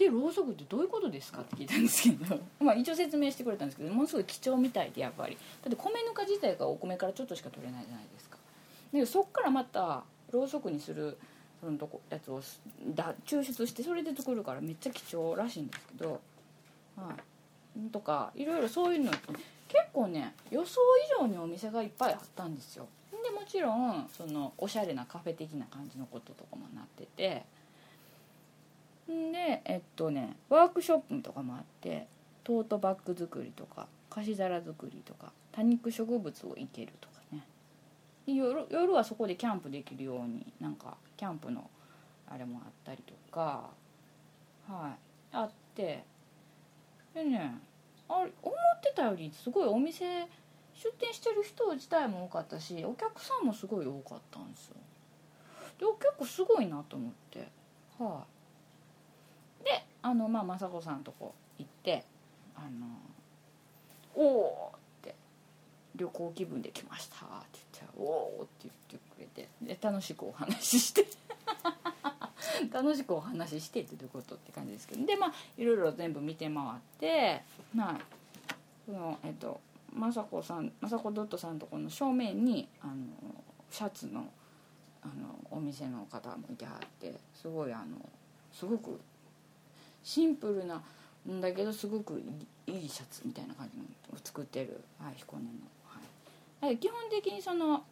[0.00, 2.40] でろうそくってどういうことですかって聞いたんですけど。
[2.64, 5.36] まあ一応説明してくれたんですけどものすごい貴重みたいでやっぱり。
[5.36, 8.38] だって米ぬか自体がお米からちょっとしか取れないじゃないですか。
[8.92, 11.18] でそっからまたろうそくにする
[11.60, 12.40] そのとこやつを
[12.94, 16.20] だ抽出してそれで作るからめっちゃ貴重らしいんですけど、
[16.96, 17.14] は
[17.76, 19.20] い、とかいろいろそういうのって
[19.68, 20.80] 結構ね予想
[21.20, 22.88] 以上にお店がいっぱいあったんですよ。
[23.22, 27.44] でもちろんそのおしゃれなカフェ的な感じのこととかもなってて。
[29.32, 32.06] でえっとねワークショップとかもあって
[32.44, 37.44] トートバッグ作りとか菓子皿作りとか多肉植物を生けるとかね。
[38.26, 41.68] 夜夜はそこでキャンプできるようになんかキャンプの
[42.28, 43.70] あれもあったりとか
[44.68, 44.94] は
[45.32, 46.04] いあって。
[47.12, 47.58] でね
[48.08, 50.28] あれ思ってたよりすごいお店
[50.74, 54.76] 出店してる人自体も多かったしお客さんもすごい多かったんですよ。
[55.78, 57.48] で結構すごいなと思って。
[57.98, 58.39] はい。
[60.02, 62.04] あのまあ雅子さんとこ行って
[62.56, 62.86] あの
[64.14, 65.14] 「おお!」って
[65.96, 71.06] 「旅行気分で来ました」って言って「おお!」って言ってくれてで楽しくお話しして
[72.72, 77.42] 楽しくお話ししてってどういうことって感じですけどでまあいろいろ全部見て回って
[77.74, 78.00] まあ
[78.86, 79.60] そのえっと
[79.98, 82.94] 雅子さん雅子ドットさんとこの正面にあの
[83.70, 84.26] シャツの
[85.02, 87.96] あのお店の方もいてはってすごいあの
[88.52, 89.00] すごく
[90.02, 90.82] シンプルな
[91.28, 92.22] んだけどすごく
[92.66, 95.50] いいシャツみたいな感じのを作ってる、はい、彦根の、
[96.60, 97.84] はい、基本的にその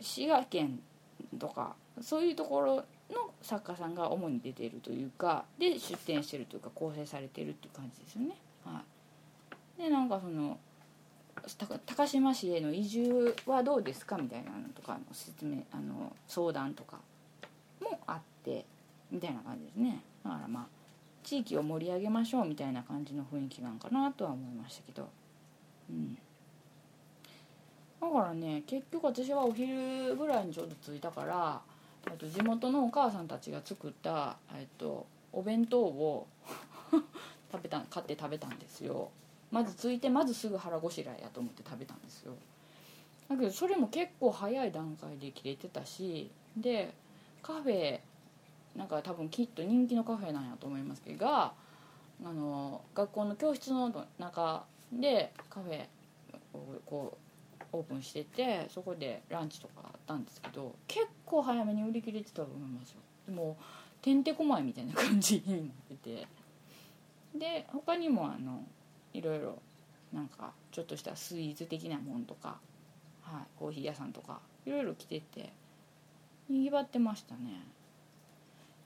[0.00, 0.80] 滋賀県
[1.38, 8.36] とかそういうところの作家さんが主に出てるというかで出展してるというか構成されてるっていう感じですよね。
[8.64, 8.82] は
[9.78, 10.58] い、でなんかその
[11.86, 16.98] 高島市への移住はどうですかみたいなのとかの説明あの相談とか
[17.80, 18.64] もあって
[19.10, 20.02] みたいな感じですね。
[20.24, 20.73] だからまあ
[21.24, 25.08] 地域を盛り上げましょうみたいな感じの雰囲気なんかなとは思いましたけど。
[25.90, 26.16] うん。
[28.00, 31.60] だからね結局私はお昼ぐらいにちょうど着いたから
[32.18, 36.26] と地元のお母さんたちが作った、えっと、お弁当を
[37.50, 39.10] 食べた買って食べたんですよ。
[39.50, 42.34] まず着いてまずすぐ腹ごしらえやと思って食べたんですよ。
[43.28, 46.92] だけどそれも結構早い段階で切れてたしで
[47.42, 48.00] カフェ
[48.76, 51.52] なんか多分きっと人気のカフェなんやと思いますけどが
[52.24, 55.84] あの学校の教室の中でカフェ
[56.52, 57.18] をこ
[57.72, 63.00] うオープンしててそこでランチとかあったんですけど結構早めに売り切れてたと思いますよ。
[63.26, 63.56] でも
[64.00, 66.26] てんてこまいみたいな感じになってて。
[67.34, 68.64] で他にもあの
[69.12, 69.58] いろいろ
[70.12, 72.58] なんかちょっとしたスイーツ的なもんとか、
[73.22, 75.52] はい、コーヒー屋さんとかいろいろ来てて
[76.48, 77.66] にぎわってましたね。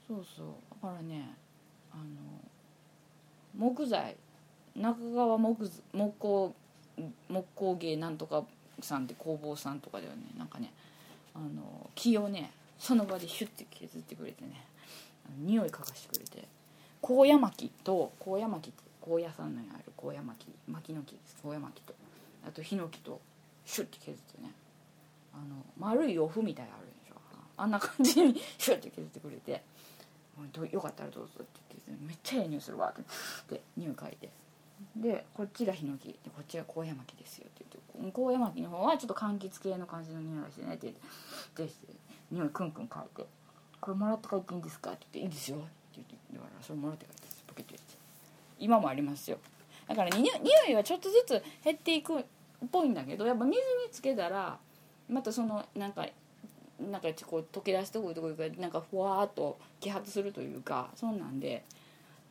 [0.09, 0.47] そうそう。
[0.83, 1.37] だからね
[1.93, 2.03] あの
[3.55, 4.17] 木材
[4.75, 6.55] 中川木木工
[7.29, 8.45] 木工芸なんとか
[8.81, 10.23] さんって工房さんとかではね。
[10.37, 10.73] なんかね
[11.35, 14.65] あの木をねその場でヒュッて削ってくれてね
[15.39, 16.49] 匂い嗅がしてくれて。
[17.01, 21.37] 高野巻と高野巻って高野山のにある高野巻巻の木です。
[21.43, 21.95] 高野巻と。
[22.47, 23.21] あとヒノキと
[23.65, 24.53] シュッて削ってね。
[25.33, 27.15] あの丸いお麩みたいなあるでしょ。
[27.57, 29.63] あんな感じにシュッて削ってくれて。
[30.71, 33.05] よかったらどうぞって言ってめっちゃええ匂いするわっ
[33.47, 33.61] て。
[33.77, 34.31] 匂い嗅いで。
[34.97, 36.09] でこっちがヒノキ。
[36.09, 38.13] でこっちが高野巻ですよって言って。
[38.13, 40.93] 高野巻の方はちょっと柑橘系の感じの匂いがしてねって
[41.57, 41.75] 言って
[42.31, 43.27] 匂いクンクン嗅いで
[43.81, 46.15] 「これもらって帰っていいんですか?」って言って「いいですよ」って言って。
[46.33, 47.99] だからそれもらって帰ってポケット入れて。
[48.59, 49.39] 今もありますよ。
[49.87, 50.27] だから匂
[50.69, 52.25] いはちょっとずつ減っていくっ
[52.71, 54.59] ぽいんだけどやっぱ水につけたら
[55.09, 56.07] またそのなんか
[56.81, 61.65] なんかこう溶け出してくるところがなんかふわっと揮発するというかそんなんで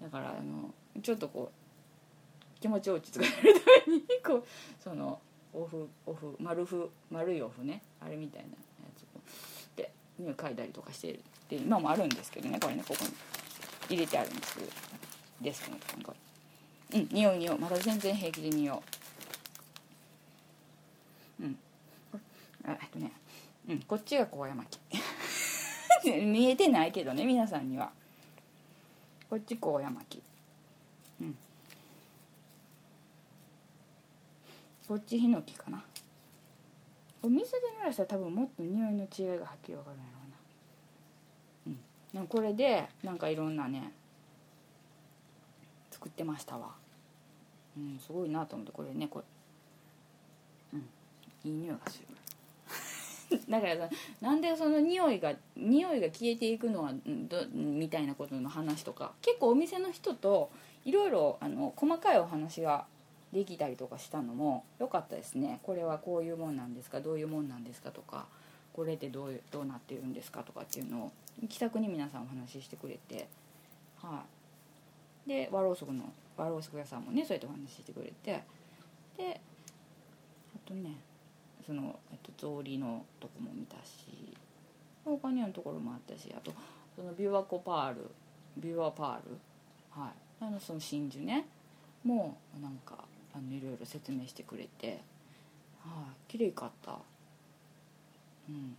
[0.02, 4.44] だからあのちょっとこう気持ちを落ち着かせるためにこう
[4.82, 5.20] その
[5.54, 8.54] オフオフ丸ふ丸いオフねあれみたいなや
[8.96, 9.22] つを
[9.76, 14.68] で匂い嗅いだりとかしてるって今もあるんですけどねこれねここに入れてあるんですけど
[15.42, 16.18] デスクのとこにこれ。
[17.00, 18.82] うん匂い匂いまだ全然平気で匂
[21.42, 21.44] う。
[21.44, 21.58] うん。
[22.66, 23.12] あえっとね
[23.68, 23.80] うん。
[23.82, 24.80] こっちが高山木
[26.24, 27.92] 見えてないけどね皆さんには。
[29.30, 30.24] こっち高山木
[31.22, 31.38] うん。
[34.88, 35.84] こっちヒノキかな。
[37.22, 40.20] お水で濡らしたら多分もっと匂いの違いがはっきり分かるんやろ
[41.66, 42.22] うな。
[42.22, 42.28] うん。
[42.28, 43.92] これでなんかいろんなね
[45.92, 46.76] 作ってましたわ。
[47.76, 49.26] うんすごいなと思ってこれねこれ
[50.74, 50.80] うん。
[51.44, 52.17] いい匂いがする。
[53.50, 53.90] だからさ
[54.22, 60.50] なんでその匂いが匂いが消えていくのはどみたいなことの話とか結構お店の人と
[60.86, 61.40] いろいろ
[61.76, 62.86] 細かいお話が
[63.34, 65.60] できたりとかしたのも良かったですね。
[65.64, 68.28] これはこういうもんなんですかどういうもんなんですかとか
[68.74, 71.12] これってどうどうなってるんですかとかっていうのを
[71.50, 73.28] 気さくに皆さんお話ししてくれて
[73.98, 74.24] は
[75.26, 75.30] い。
[75.30, 76.06] で和ろうそくの
[76.38, 78.44] 和ろうそく屋さんもねそうやってお話ししてくれて
[79.18, 79.42] で
[80.56, 80.96] あとね
[81.68, 84.34] その、えっと、草履のとこも見たし
[85.04, 86.54] 他にのところもあったしあと
[86.96, 88.10] その琵琶湖パール
[88.60, 89.38] 琵琶パール
[89.92, 90.10] はい。
[90.40, 91.46] あのその真珠ね
[92.04, 92.98] もうなんか
[93.34, 95.02] あのいろいろ説明してくれて
[95.80, 96.32] はい。
[96.32, 97.00] 綺麗かった。
[98.50, 98.76] うん。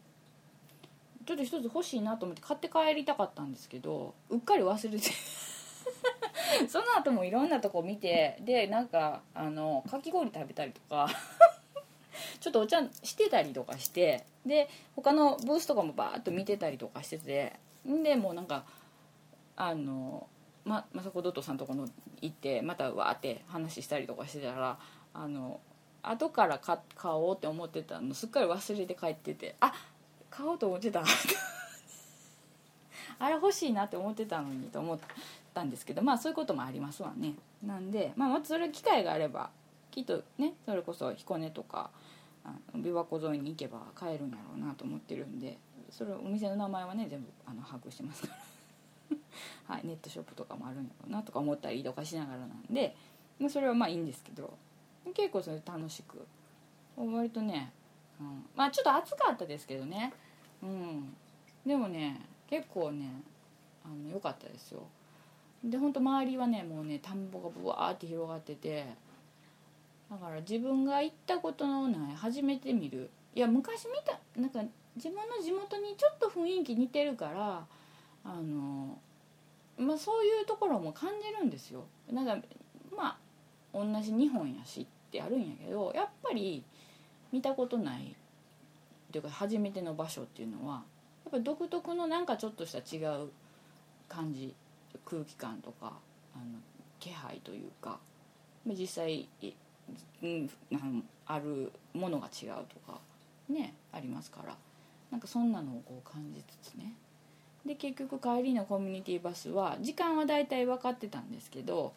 [1.26, 5.10] ちょっと一つ欲しいなと思って買って帰りたかったんですけどうっかり忘れて。
[6.68, 11.08] その後もいろんなとこ見てでなんかあのかき氷食べたりとか。
[12.40, 17.52] ちょっとお茶してたりとかしてで他のブースとかもバーッと見てたりとかしてて
[17.88, 18.64] んでもうなんか
[19.56, 20.26] あの
[20.64, 21.88] ま雅子ドットさんとこの
[22.20, 24.78] 行ってまたわーって話したりとかしてたら
[25.14, 25.60] あの
[26.02, 29.72] 後から買買おうって思ってたのすっかり忘れて帰っててあ
[30.30, 31.02] 買おうと思ってた。
[33.20, 34.98] あれ欲しいなって思ってたのにと思っ
[35.52, 37.34] たんですけどまあそういうこともありますわね。
[37.64, 39.50] なんで、まあ、またそれ機会があれば
[39.90, 41.90] きっとねそれこそ彦根とか
[42.74, 45.58] 琵琶湖沿いに行けば買えるんやろうなと思ってるんで
[45.90, 48.38] それお店の名前はね全部あの把握してますから。
[49.74, 52.94] はい、ネットショップとかもあるんやろうなとか思ったりとかしながらなんで
[53.38, 54.52] まそれはまあいいんですけど
[55.14, 56.26] 結構それ楽しく
[56.96, 57.72] 割とね、
[58.20, 60.12] うん、まあちょっと暑かったですけどね。
[60.62, 61.16] うん。
[61.64, 63.22] でもね結構ね
[63.84, 64.82] あの良かったですよ。
[65.64, 68.86] で本当周りはねもうね田んぼがブワーって広がってて
[70.10, 73.10] だから自分が行ったことのない初めて見る。
[73.34, 74.62] いや昔見たなんか
[74.96, 77.66] 自分の地元にちょっと雰囲気似てるから
[78.24, 78.98] あの
[79.76, 81.84] まあそういうところも感じるんですよ。
[82.10, 82.36] なんか
[82.96, 83.18] まあ
[83.72, 86.64] 同じ日本やしってあるんやけどやっぱり
[87.30, 88.16] 見たことない
[89.08, 90.82] っていうか初めての場所っていうのは
[91.24, 93.28] やっぱ独特のなんかちょっとした違う
[94.08, 94.54] 感じ
[95.04, 95.92] 空気感とか
[96.34, 96.44] あの
[96.98, 97.98] 気配というか
[98.66, 99.28] 実際、
[100.22, 100.50] うん、
[101.26, 103.00] あるものが違うとか
[103.48, 104.56] ねありますから。
[105.10, 106.92] なんかそんなのをこう感じつつね。
[107.64, 111.92] で結局帰りのコミュニティバスは時間は大体分かってたんですけど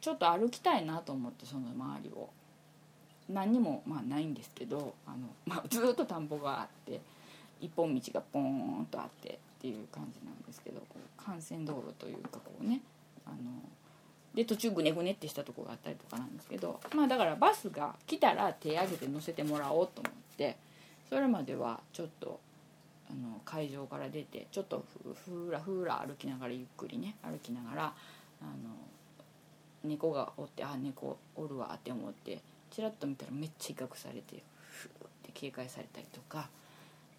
[0.00, 2.30] ちょっと歩きたいなと思ってその周りを。
[3.28, 7.00] 何にもまあないんですけどあの、まあ、ずっと田んぼがあって
[7.60, 12.80] 一本道がポーンとあってっていう感じなんですけどこう幹線道路というかこうね
[13.24, 13.36] あの
[14.34, 20.56] で途中ぐねぐねってしたとこがあったりとかなんですけどまあだからバスが来たら手挙げて乗せてもらおうと思って
[21.08, 22.40] それまではちょっと
[23.10, 24.84] あの会場から出てちょっと
[25.24, 27.92] ふらふら歩きながらゆっくりね歩きながら
[28.40, 28.50] あの
[29.84, 32.40] 猫がおってあ猫おるわって思って
[32.70, 36.48] チラッと見たらめっちゃ威嚇されてふーって警戒されたりとか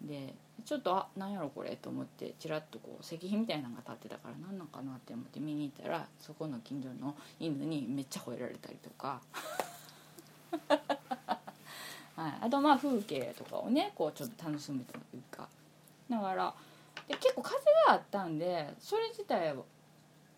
[0.06, 9.20] でちょっとあなんやろこれと思ってチラッとこう石碑みたいなのが立ってたから何なのかなって思って見に行ったらそこの近所の犬にめっちゃ吠えられたりとか。
[12.16, 15.48] はい、あとまあ風景とかをねこうちょっと楽しむというか。
[16.08, 16.54] だから
[17.08, 19.64] で結構風があったんでそれ自体は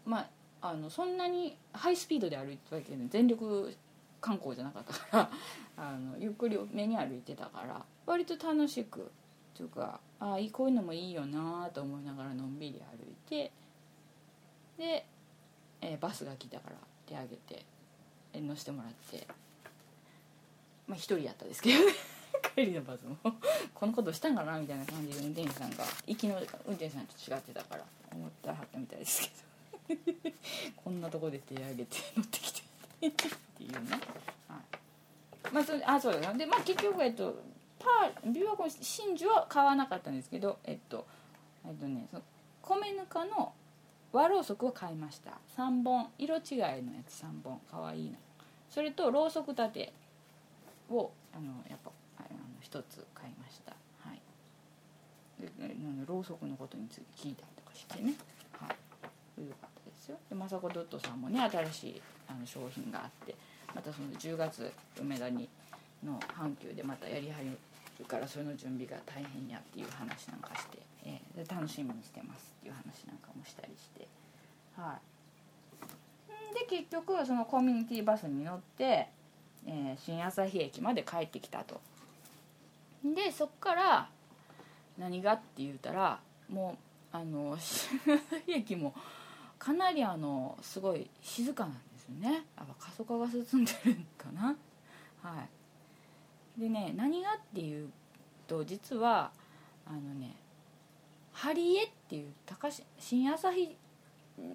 [0.07, 0.20] ま
[0.62, 3.76] ああのそんなにハイスピードで歩いてたわけで全力
[4.20, 5.31] 観光じゃなかったから。
[5.79, 9.12] あのゆっくり目に歩いてたから割と楽しく
[9.57, 13.51] というかああこういうのもいいよなと思いながらのんびり歩いて
[14.77, 15.07] で、
[15.81, 17.64] えー、バスが来たから手挙げて
[18.40, 19.27] 乗せてもらって
[20.87, 21.81] まあ一人やったですけど
[22.55, 23.16] 帰りのバスも。
[23.75, 29.47] このことしたんかなみたいな感じで運転手さんが行きの運転手さんと違ってたから思ったはったみたいですけど。
[30.77, 32.62] こんなとこで手挙げて 乗ってきて
[33.07, 33.90] っていうね、
[34.49, 37.40] はい、まあそあそうだでまあ結局えっと
[37.87, 41.07] パー琵琶湖真珠は買わなかったんですけどえっと
[41.64, 42.20] えっとねそ
[42.62, 43.53] 米ぬかの
[44.12, 45.38] 和ろうそくを買いました。
[45.57, 46.09] 3本。
[46.18, 47.61] 色違いのやつ3本。
[47.70, 48.16] かわいいの。
[48.68, 49.92] それとろうそく立て
[50.90, 52.29] をあのやっぱあの
[52.61, 53.72] 一つ買いました。
[54.01, 54.20] はい。
[55.40, 55.51] で
[56.07, 58.14] ろうそくのことについて聞いたりとかしてね。
[58.53, 58.75] は
[59.38, 59.46] い。
[59.46, 60.18] よかったですよ。
[60.29, 63.35] で雅子ドットさんもね新しいあの商品があって
[63.75, 65.49] またその10月梅田に
[66.03, 67.57] の阪急でまたやりはり
[67.98, 74.06] るからその準備が大変やっていう話なんかして、えー、楽しみにしてますっていう話なんかもしたりして。
[74.76, 75.16] はい。
[76.54, 79.09] で結局そのコミュニティバスに乗って、
[79.66, 81.80] えー、新旭駅まで帰ってきたと。
[83.04, 84.09] でそっから
[84.98, 86.76] 何がって言うたらも
[87.12, 88.94] うあの新旭駅も
[89.59, 92.44] かなりあのすごい静かなんですよね。
[92.56, 94.56] やっぱ過疎化が進んでるんかな。
[95.22, 95.48] はい。
[96.59, 97.90] でね何がっていう
[98.47, 99.31] と実は
[99.87, 100.37] あのね
[101.33, 103.77] 針江っていう高新旭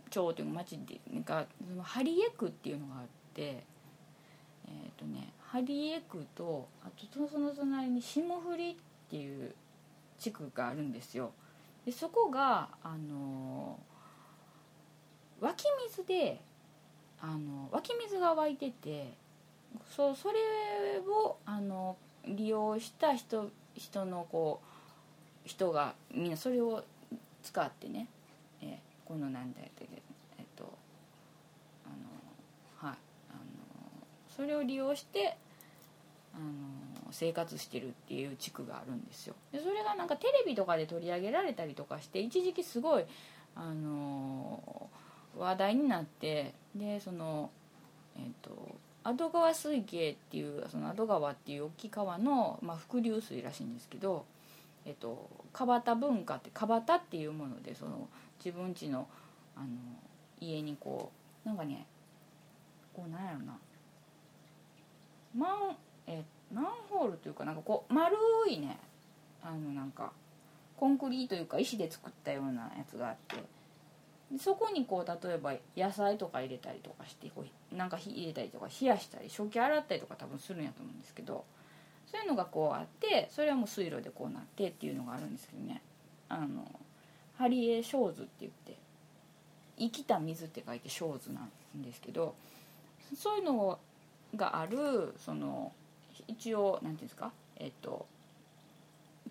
[0.10, 0.80] 町という町
[1.26, 3.54] がその針江区っていうのがあってえ
[4.90, 8.76] っ、ー、とね針江区とあとその隣に霜降りっ
[9.10, 9.54] ていう
[10.18, 11.32] 地区があるんですよ。
[11.86, 13.80] でそこがあの
[15.40, 16.40] 湧き水で
[17.20, 19.14] あの湧き水が湧いてて
[19.96, 24.62] そうそれをあの利用した人人のこ
[25.46, 26.84] う人がみんなそれを
[27.44, 28.08] 使ってね、
[28.62, 29.86] えー、このなんだっけ
[30.38, 30.72] えっと
[31.86, 31.90] あ
[32.86, 32.98] のはい
[33.32, 33.40] あの
[34.36, 35.38] それを利用して
[36.34, 39.36] あの生活してるっていう地区があるんですよ。
[39.52, 43.06] でそれがなんかテレビとかで取り上げられたりとかして一時期すごい
[43.56, 44.90] あの
[45.38, 47.50] 話題になってでその
[48.18, 54.26] えっと阿戸川水系っていうその阿戸川っていう大きい川の、まあ、伏流水らしいんですけど、
[54.86, 58.08] えっと、川端文化って川端っていうものでその
[58.44, 59.08] 自分家の
[59.56, 59.68] あの
[60.40, 61.12] 家にこ
[61.46, 61.86] うなんかね
[62.94, 63.58] こうなんやろな
[65.36, 65.76] マン
[66.08, 66.24] え
[66.54, 68.16] マンホールというかなんかこう丸
[68.50, 68.78] いね
[69.44, 70.12] あのなんか
[70.78, 73.61] コンクリートというか石で作ったようなやつがあって。
[74.40, 81.44] そこにこう例えば野菜とか入れたりとかしてこうなんか火入れたりとか冷やしたり食器洗ったりとか多分するんやと思うんですけど
[82.10, 85.82] そういうのがこうあってそれはもう水路でこうなってっていうのがあるんですけどね
[86.30, 86.70] あの
[87.38, 88.78] ハリエショーズって言って
[89.78, 92.36] 生きた水って書いてショーズなんですけど
[93.18, 93.80] そういうの
[94.36, 95.72] があるその
[96.28, 98.06] 一応何ていうんですかえっと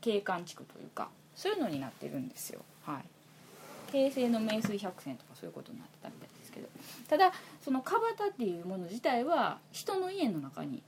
[0.00, 2.60] 景観地区というかそういうのになってるんですよ。
[2.84, 3.19] はい。
[3.90, 6.68] 平成の名水百選とかそういうことになってたみたいですけど。
[7.08, 7.32] ただ
[7.62, 10.82] その川端っていうもの自体は人の家の中に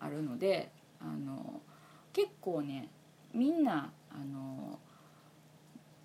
[0.00, 1.60] あるのであの
[2.12, 2.88] 結構ね
[3.32, 4.78] みんなあの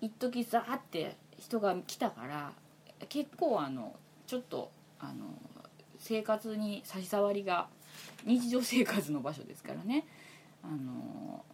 [0.00, 2.52] 一時ザーって人が来たから
[3.08, 3.94] 結構あの
[4.26, 5.26] ちょっとあの
[5.98, 7.68] 生活に差し障りが
[8.24, 10.06] 日常生活の場所ですからね。
[10.62, 11.44] あの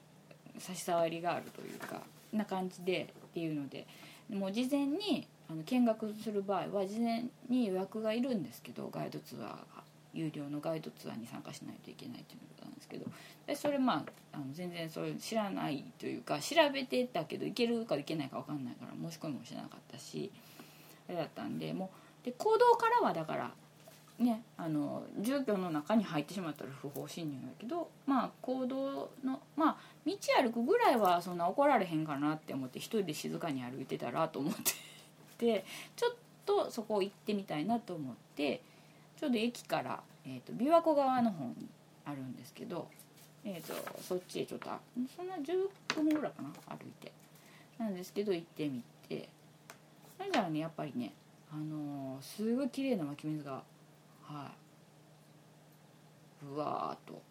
[0.58, 3.86] 差し障りがあるというかな感じでっていうので
[4.30, 9.58] もう事前にあの見学する場合は事前に予約がいるんですけどガイドツアーが
[10.12, 13.06] 有料のガイドツアーに参加しないといけないということなんですけど
[13.54, 20.32] それまああの全然それ知らないというか調べてたけど行けるか行けないか分かんないから申し込みもしなかったし
[21.08, 21.90] あれだったんでも
[22.22, 23.50] うで行動からはだから
[24.18, 34.72] ねあの住居の中に入ってしまったら不法侵入だけどまあ行動のまあ道歩くぐらいはそんな怒られへんかなって思って一人で静かに歩いてたらと思って
[35.38, 35.64] で
[35.96, 36.14] ちょっ
[36.46, 38.62] とそこ行ってみたいなと思って
[39.18, 41.68] ちょうど駅から、えーと、琵琶湖側の方に
[42.04, 42.88] あるんですけど、
[43.44, 44.70] えーと、そっちへちょっと
[45.16, 47.12] そんな10分ぐらいかな歩いて。
[47.78, 49.28] なんですけど行ってみて。
[50.16, 51.12] それじゃあねやっぱりね
[51.52, 53.62] あのー、すごい綺麗な湧き水が
[54.28, 54.50] は
[56.42, 56.44] い。
[56.44, 57.22] ぶわーっと。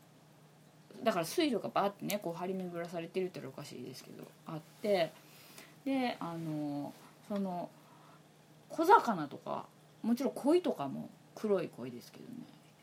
[1.03, 5.11] だから水路がバーってねこう張り巡らされてるって言ったらおかしいですけどあって。
[5.85, 6.91] であの
[7.27, 7.69] その
[8.69, 9.65] 小魚とか
[10.01, 12.31] もちろん鯉とかも黒い鯉ですけどね。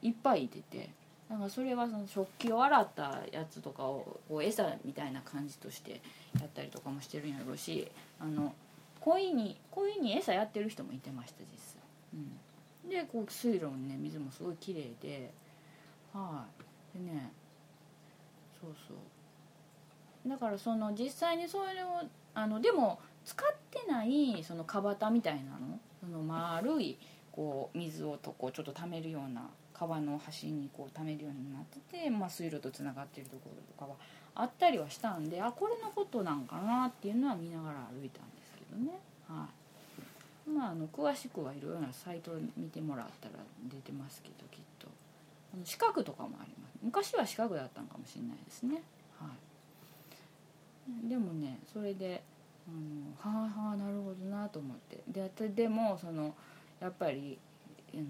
[0.02, 0.90] いっぱいいてて。
[1.30, 6.02] だかそれはその食器を洗ったやつとかをこう餌みたいな感じとして
[6.38, 7.90] やったりとかもしてるんやろうし
[8.20, 8.54] あの
[9.00, 11.82] 鯉に鯉に餌やってる人もいてました実際。
[12.14, 12.38] うん。
[12.88, 15.32] でこう水路のね水もすごい綺麗で
[16.12, 16.44] は
[16.94, 16.98] い。
[16.98, 17.32] でね
[18.60, 18.96] そうそう。
[20.28, 22.02] だからその実際にそれを
[22.34, 26.98] あのでも使ってないその川端みたいなのその丸い
[27.32, 33.96] こう水をとこうちょっと溜めるような川の端にこう溜めるようになってて、まあ、水路とつながってるところとかは
[34.34, 39.00] あったりはしたんであこれのことなんかなっていうのは見ながら歩いたんですけどね。
[39.28, 39.61] はい。
[40.46, 43.34] まあ、あの詳しくはいろいろなサイト見てもらったら
[43.70, 44.88] 出てますけどきっと。
[45.54, 46.78] あの四角とかもあります。
[46.82, 48.82] 昔は四角だったんかもしれないですね。
[49.18, 49.28] は
[51.04, 51.08] い。
[51.08, 52.22] でもねそれで
[52.68, 52.70] あ
[53.30, 55.02] のはあはあなるほどなと思って。
[55.08, 56.34] ででもその
[56.80, 57.38] やっぱり
[57.94, 58.02] あの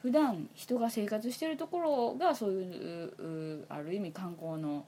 [0.00, 4.84] 普段人が生活してるところがそういうある意味観光の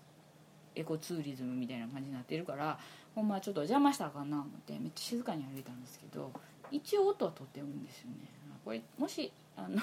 [0.74, 2.78] エコツーリズムみたいな感じになってるから
[3.16, 6.30] ほんまちょっと邪魔したかな思ってめっちゃ静かに歩いたんですけど
[6.70, 8.28] 一応音はとってるんですよね。
[8.62, 9.80] これもしあの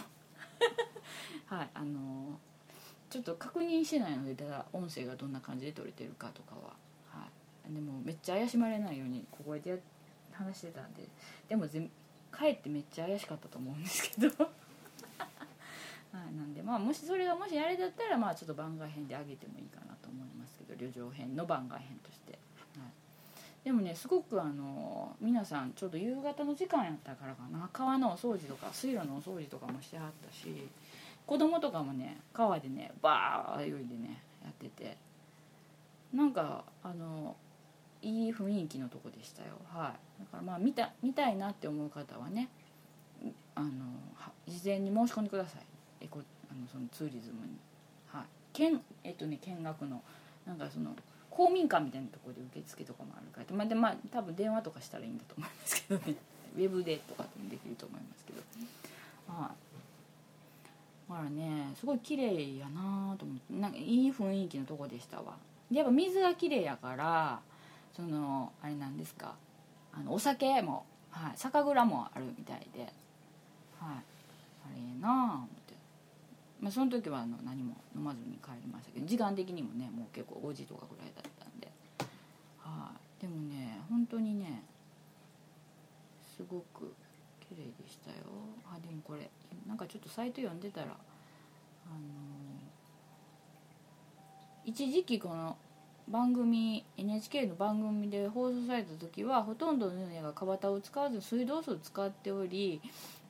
[1.47, 2.39] はいあの
[3.09, 6.75] ちょっと確認してないのでただ音声がどんな感じで撮れてるかとかは、
[7.09, 7.27] は
[7.67, 9.81] い、でもめっちゃ怪しまれないようにここで
[10.31, 11.07] 話してたんで
[11.47, 11.89] でもぜ
[12.29, 14.27] かえってめっちゃ怪しかったと思うんですけど。
[16.13, 22.42] はい、なんでまあもしそれがもしあれだったらまあちょっと番外編であげてもいいかなと思いますけど旅情編の番外編として。
[23.64, 27.70] でもねすごくあの皆さんちょうど夕方の時間やったからかな。
[27.72, 30.68] 川のお掃除とか水路のお掃除とかもしてはったし
[31.26, 34.97] 子供とかもね川でねバー泳いでねやってて。
[36.14, 37.36] なんかあの
[38.03, 39.49] いい雰囲気のとこでしたよ。
[39.74, 40.22] はい。
[40.22, 42.49] だからまあ見た見たいなって思う方はね
[43.55, 43.70] あの
[44.47, 46.05] 事前に申し込んでください。
[46.05, 46.20] エコ
[46.51, 47.57] あのそのツーリズムに。
[48.07, 48.72] はい。
[48.72, 50.03] 見えっとね見学の。
[50.45, 50.93] なんかその
[51.36, 56.15] 公民館みたいなところで受付とかもあるからまあでまあ多分電話とかしたらいいんだと思いますけどね。
[56.55, 58.41] ウェブでとかでもできると思いますけど。
[59.27, 59.49] はい
[61.09, 63.53] だからねすごい綺麗やなと思って。
[63.53, 65.36] なんかいい雰囲気のとこでしたわ。
[65.69, 67.41] でやっぱ水が綺麗やから
[67.95, 69.36] そのあれなんですか。
[69.91, 72.81] あのお酒も、はい、酒蔵もあるみたいで。
[72.81, 72.89] はい。
[73.79, 75.62] あれえなあ
[76.64, 81.68] まあ、その時はあの何も飲まずに帰りましたけど時間的にもねもう結構5時とかぐらいだったんで。
[82.57, 84.64] はい、でもね本当にね
[86.38, 86.93] すごく
[87.41, 88.16] 綺麗でしたよ。
[88.66, 89.30] あでもこれ
[89.68, 90.97] なんかちょっとサイト読んでたらあの
[94.64, 95.57] 一時期この
[96.07, 102.82] 番組 NHK の番組で放送された時はほとんどの船が川端を使わず水道水を使っており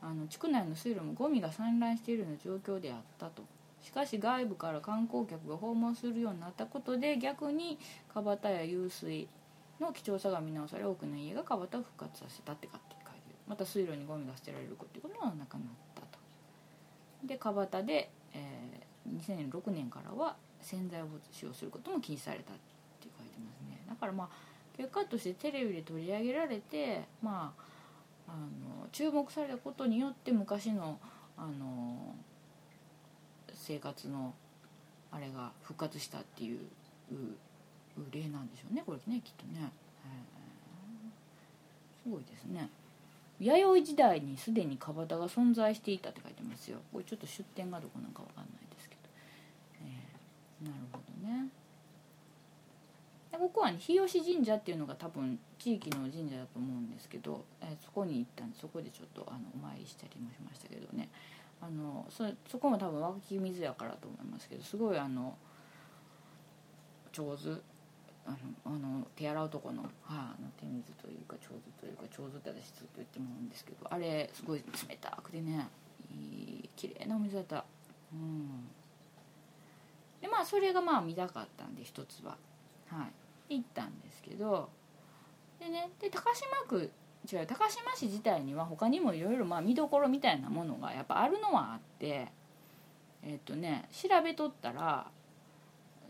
[0.05, 3.41] あの地区内の水路もゴミが散乱しているような状況であったと。
[3.81, 7.77] しかし外部から観光客が訪問するようになったことで逆に
[8.13, 9.27] 川端や湧水
[9.79, 13.35] の貴重さが見直され多くの家が川端を復活させたって書いてる。
[13.47, 15.63] また水路にゴミが捨てられるっていうことがなくなっ
[15.95, 16.19] たと。
[17.23, 22.61] で川端で、えー、2006年からは洗剤を使用することも禁止されたって
[23.03, 23.81] 書いてますね。
[23.87, 24.29] だからまあ
[24.75, 27.72] 結果としてテレビで取り上げられてまあ
[28.27, 30.99] あの注目されたことによって昔の
[31.37, 32.15] あの
[33.53, 34.33] 生活の
[35.11, 36.59] あれが復活したっていう
[38.11, 39.71] 例なんでしょうねこれねきっとね、
[42.03, 42.69] すごいですね。
[43.39, 46.79] 弥生時代にすでに川端が存在していたって書いてますよ。
[46.91, 49.01] これちょっと出典がどこなんかわかんないですけど、
[49.85, 51.47] えー、なるほどね。
[53.31, 61.07] でここは、ね、日吉神社っていうのが多分地域の神社だと思うんですけど、え、そこに行ったんでそこでちょっとあのお参りしたりもしましたけどね。
[61.61, 65.37] あのそそこも多分湧き水やからと思いますけどすごいあの
[67.13, 67.61] 上手。
[68.25, 75.67] あのあの手洗うとこの,、はあ、の手水というか上手というか上手って私ずっと言ってもらうんですけどあれすごい冷たくてね
[76.09, 76.15] い
[76.65, 77.65] い綺麗なお水だった。
[78.13, 78.67] うん。
[80.21, 82.37] でまあそれがまあ見たかったんで一つは。
[82.87, 83.07] は
[83.49, 83.57] い。
[83.59, 84.69] 行ったんですけど
[85.63, 86.91] でねで高島区
[87.31, 92.27] 違う高島市自体には他にもいろいろ見どころみたいなものがやっぱあるのはあって
[93.23, 95.07] えっとね調べとったら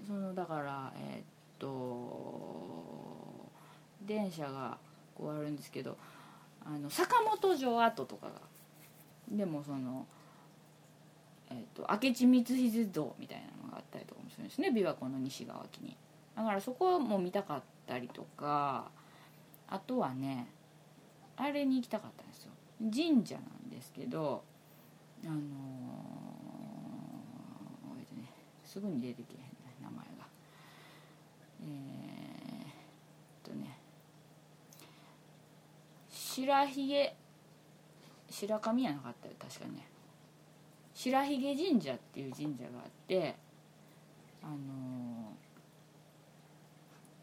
[0.08, 1.24] そのだからえっ
[1.60, 3.52] と
[4.02, 4.78] 電車が
[5.16, 5.98] こうあるんですけど
[6.66, 8.34] あの坂本城跡とかが
[9.32, 10.06] でもその、
[11.50, 15.96] えーと、明智光秀像みたいなのがあったりとかもするんですね琵琶湖の西側木に。
[16.36, 18.90] だからそこも見たかったりとか
[19.74, 20.46] あとはね
[21.36, 22.52] あれに行きたかったんですよ。
[22.80, 24.44] 神社なんですけど
[25.26, 25.40] あのー、
[28.16, 28.30] ね、
[28.64, 29.42] すぐに出てけへん
[29.82, 30.28] 名前が。
[31.62, 32.72] えー、っ
[33.44, 33.80] とね
[36.12, 37.16] 白ひげ
[38.30, 39.88] 白神やなかったよ確かね。
[40.94, 43.36] 白ひげ神社っていう神社があって
[44.44, 44.58] あのー、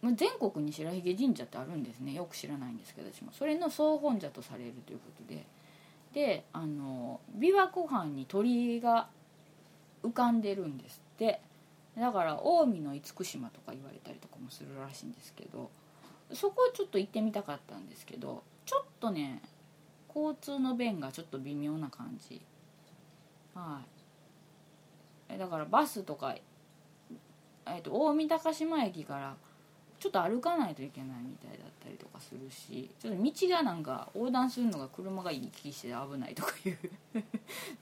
[0.02, 2.12] 全国に白ひげ神社ってあるんですね。
[2.14, 3.32] よく知らないんですけど私も。
[3.32, 5.44] それの総本社とされるということで。
[6.12, 9.08] であの琵琶湖畔に鳥居が
[10.02, 11.40] 浮かんでるんですって。
[11.96, 15.70] だから近江の厳島とか言われたりとかもするらしいんですけど。
[16.32, 19.42] そこをちょっと行ってみたかったんですけどちょっとね
[20.14, 22.40] 交通の便がちょっと微妙な感じ。
[23.54, 23.80] は
[25.32, 25.38] い。
[25.38, 26.34] だからバスとか、
[27.66, 29.36] えーと、近江高島駅から
[30.00, 36.78] ちょっと歩かないといけないみたいだったりとかするしちょっと道がなんか横断するのが車が行き来して危ないとかいう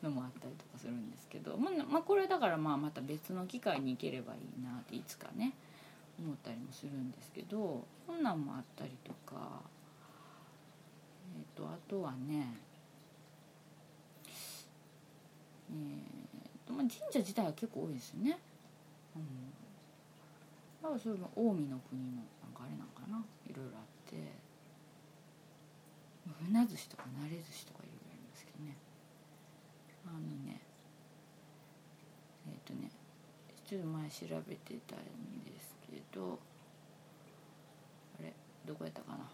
[0.02, 5.54] のもあったりとかするんですけど、まあ、まあ、これだからまあまた別の機会に行ければいいなっていつかね
[6.18, 9.60] 思ったりもするんですけどそんなんもあったりとか
[11.36, 12.58] えっ、ー、とあとはね
[15.70, 18.38] えーとまあ、神社自体は結構多いですよね。
[19.14, 19.47] うん
[20.82, 23.24] だからそれも近江の国のなんかあれなんかな。
[23.46, 24.48] いろいろあって。
[26.44, 28.76] 船寿司とか慣れ寿司とかいろいろありますけどね。
[30.06, 30.60] あのね
[32.46, 32.90] えっ、ー、とね
[33.66, 34.98] ちょっと前調べてたん
[35.44, 36.38] ですけど
[38.18, 38.32] あれ
[38.66, 39.28] どこやったかな。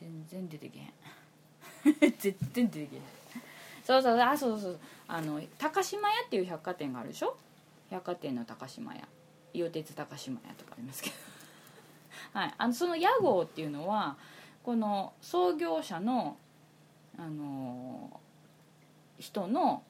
[0.00, 0.92] 全然出てけへん。
[2.18, 3.02] 全然出てけへん。
[3.84, 4.18] そうそう。
[4.18, 4.78] あそうそう
[5.08, 7.36] あの高島屋っていう百貨店があるでしょ？
[7.90, 9.06] 百貨店の高島屋。
[9.54, 11.16] 伊予鉄高島屋とかありますけど。
[12.38, 14.16] はい、あのその屋号っていうのは
[14.62, 16.36] この創業者の、
[17.18, 18.20] あの
[19.18, 19.82] 人の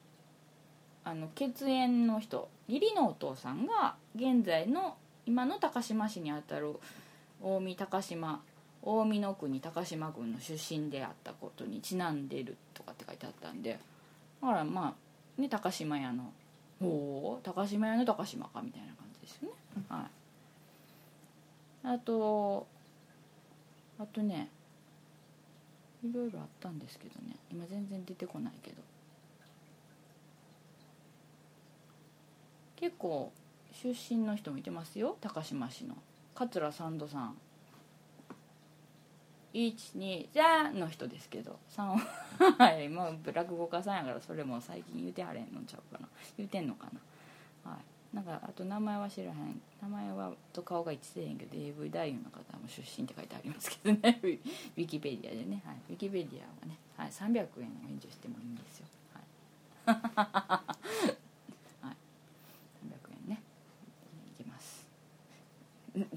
[1.05, 6.75] あの血縁の人義理のお父さんが現在の今の高島市にあたる
[7.41, 8.41] 近江高島
[8.83, 13.79] 近江の国高島郡の出身であったことにちなんでるとかって書いてあったんで
[14.41, 14.93] だからま
[15.37, 16.33] あね高島屋の
[16.81, 19.55] おお高島屋の高島かみたいな感じですよね。
[19.87, 21.87] はい。
[21.95, 22.67] あと
[23.99, 24.49] あとね
[26.03, 27.37] いろいろあったんですけどね。
[27.49, 28.81] 今全然出てこないけど。
[32.75, 33.31] 結構
[33.71, 35.95] 出身の人もいてますよ高島市の。
[36.35, 37.37] 桂三度さん
[39.53, 42.79] 123の人ですけど3は。
[42.79, 46.07] いもう落語家さんやからそれも最近言うてはれんのちゃうかな。
[46.37, 46.87] 言うてんのか
[47.65, 47.71] な。
[47.71, 48.15] はい。
[48.15, 49.61] なんかあと名前は知らへん。
[49.81, 54.19] 名前はと顔が一致せへんけど AV 男優の方も出身って書いてありますけどね。
[54.23, 58.87] ウィキペディアでね、はい、ウィキペディアはね、はい、300円を援助してもいいんですよ。
[59.13, 60.63] はい、 は
[61.83, 61.95] い、
[62.87, 63.41] 300円ね。
[64.27, 64.87] いきます。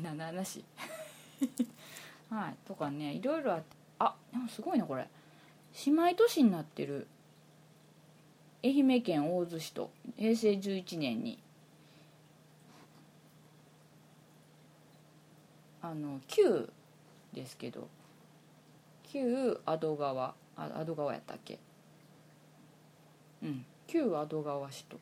[0.03, 0.65] 何の話
[2.31, 2.57] はい。
[2.67, 5.09] とかねいろいろあってあでもすごいなこれ。
[5.87, 7.07] 姉妹都市になってる。
[8.65, 11.39] 愛媛県大洲市と平成11年に。
[15.83, 16.71] あの旧
[17.33, 17.89] ですけど。
[19.05, 20.35] 旧阿戸川。
[20.57, 21.59] あ阿戸川やったっけ。
[23.43, 23.65] うん。
[23.87, 24.99] 旧阿戸川市と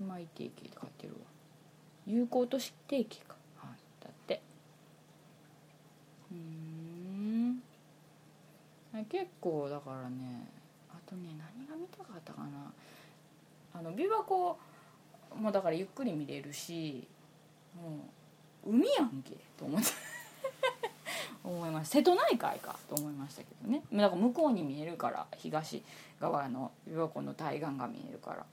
[0.00, 1.20] 姉妹提携って書いてるわ。
[2.06, 3.34] 友好都市提携か。
[3.56, 4.04] はい。
[4.04, 4.40] だって。
[6.30, 6.67] うん。
[9.08, 10.48] 結構だからね
[10.90, 12.48] あとね何が見たかったかな。
[13.74, 14.58] あの琵琶湖
[15.36, 17.06] もだからゆっくり見れるし
[17.76, 17.98] も
[18.66, 19.88] う海やんけと思って
[21.44, 21.96] 思いました。
[21.96, 23.82] 瀬戸内海かと思いましたけどね。
[23.92, 25.82] だから向こうに見えるから東
[26.20, 28.44] 側の琵琶湖の対岸が見えるから。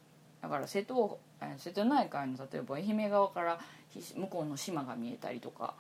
[0.41, 1.19] だから瀬戸
[1.57, 3.59] 瀬戸内海の例えば愛媛側から
[4.15, 5.73] 向こうの島が見えたりとか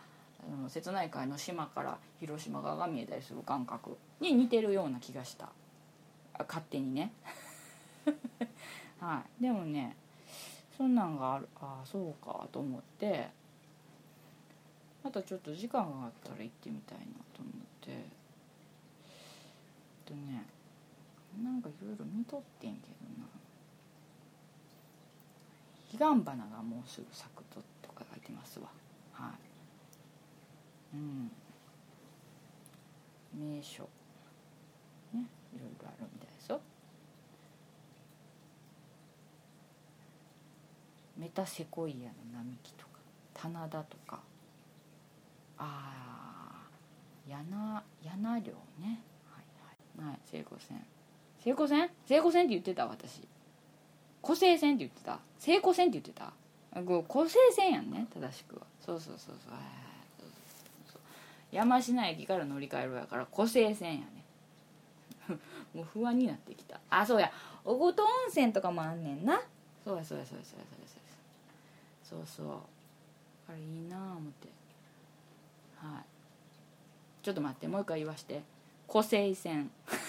[0.69, 5.49] 瀬戸内海の島から広島側が見えたりする感覚に似てるような気がした。
[6.33, 7.11] あ勝手にね。
[8.99, 9.43] はい。
[9.43, 9.95] でもね
[10.77, 13.29] そんなんがあるああそうかと思って。
[15.03, 17.91] またちょっと時間があったら行ってみたいなと思って。
[17.91, 18.05] え
[20.03, 20.45] っとね
[21.43, 23.27] なんかいろいろ見とってんけどな。
[25.91, 28.67] 彼岸花がもうすぐ咲くととか書いてますわ。
[33.33, 33.55] うん。
[33.55, 33.89] 名所。
[35.13, 36.61] ねいろいろあるみたいですよ。
[41.17, 42.99] メタセコイアの並木とか
[43.33, 44.19] 棚田とか。
[45.57, 46.69] ああ
[47.27, 49.01] 柳柳寮ね。
[49.29, 49.43] はい
[50.01, 50.09] はい。
[50.09, 50.85] はい聖子線。
[51.39, 51.89] 聖子線？
[52.05, 53.27] 聖子線って言ってた私。
[54.21, 55.19] 湖西線って言ってた。
[55.37, 56.33] 聖子線って言ってた。
[56.81, 58.63] 湖西線やんね正しくは。
[58.81, 59.53] そうそうそうそう。
[59.53, 59.61] はい。
[61.51, 64.25] 山科駅から乗り換えるやから湖西線やね。
[65.73, 66.79] もう不安になってきた。
[66.89, 67.31] あそうや。
[67.63, 69.41] 小琴温泉とかもあんねんな。
[69.83, 70.85] そうやそうやそうやそうやそうや
[72.03, 72.47] そうそう
[73.47, 74.47] あれいいなあ思って。
[75.77, 76.05] はい。
[77.23, 78.43] ちょっと待ってもう一回言わして。
[78.87, 79.71] 湖西線。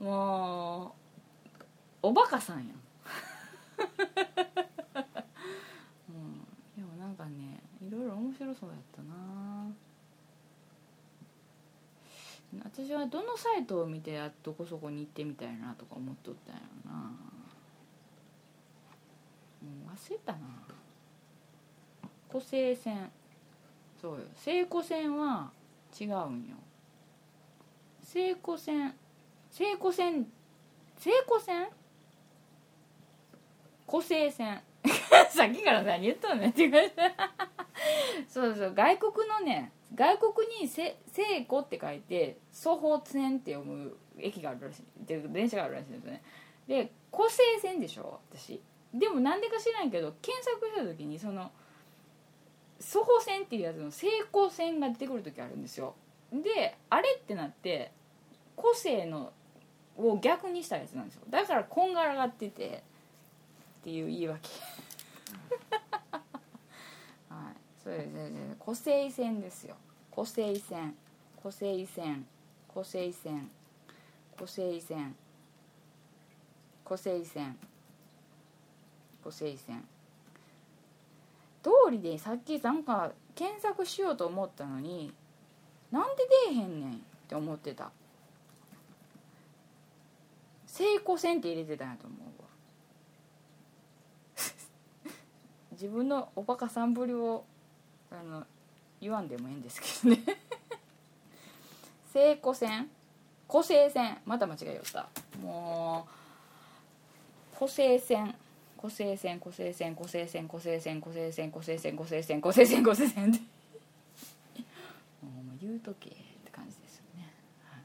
[0.00, 1.00] もう
[2.02, 2.66] おバカさんやん、
[6.08, 6.40] うん、
[6.74, 7.60] でもなんかね
[7.90, 9.66] いろいろ面白そうやったな。
[12.64, 16.98] 私はどのサイトを見てやっとこそこに行ってみたいなとか思っとったんやろな。
[17.00, 17.10] も
[19.86, 20.38] う忘れたな。
[22.28, 23.10] 湖西線。
[24.00, 24.18] そうよ。
[24.36, 25.50] 西湖線は
[26.00, 26.20] 違うんよ。
[28.04, 28.94] 西湖線。
[29.50, 30.26] 西湖線。
[30.96, 31.66] 西湖線？
[33.84, 34.62] 湖西線。
[35.30, 36.92] さっきから何言ったのねって言われ
[38.28, 40.96] そうそう外国のね外国に西
[41.46, 46.22] 湖って書いて蘇宝線って読む駅があるらしい電車があるらしいんですよね。
[46.66, 48.60] で湖西線でしょ私。
[48.94, 51.50] でもなんでか知らんけど検索した時にその
[52.80, 55.94] 蘇宝線っていうやつの西湖線が出てくる時あるんですよ。
[56.32, 57.92] であれってなって
[58.56, 59.32] 個性の
[59.96, 61.22] を逆にしたやつなんですよ。
[61.28, 62.82] だからこんがらがってて
[63.80, 64.48] っていう言い訳
[67.28, 67.56] はい
[67.90, 69.74] そうですね個性線ですよ
[70.12, 70.94] 個性線
[71.42, 72.24] 個性線
[72.68, 73.50] 個性線
[74.38, 75.16] 個性線
[76.84, 77.56] 個性線
[79.24, 79.84] 個性線
[81.62, 85.12] 通りでさっきなんか検索しようと思ったのに
[85.90, 86.96] なんで出えへんねんっ
[87.28, 87.90] て思ってた
[90.66, 92.48] 聖子線って入れてたんやと思うわ
[95.72, 97.44] 自分のおバカさんぶりを
[98.10, 98.46] あの
[99.00, 100.22] 言わんでもええんですけどね。
[102.12, 102.90] 聖子線。
[103.46, 104.18] 湖西線。
[104.26, 105.08] また間違えよった。
[105.40, 106.06] も
[107.54, 108.34] う湖西線。
[108.76, 113.38] 湖西線湖西線湖西線湖西線湖西線湖西線湖西線湖西線湖西線って。
[115.22, 117.30] もう言うとけって感じですよね。
[117.64, 117.82] はい。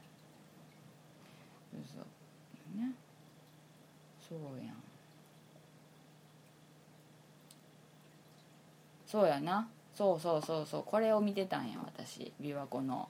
[1.86, 2.94] そうね。
[4.26, 4.76] そうやん。
[9.06, 9.68] そうやな。
[9.96, 12.32] そうそうそうそうこれを見てたんや私。
[12.40, 13.08] 琵琶湖の。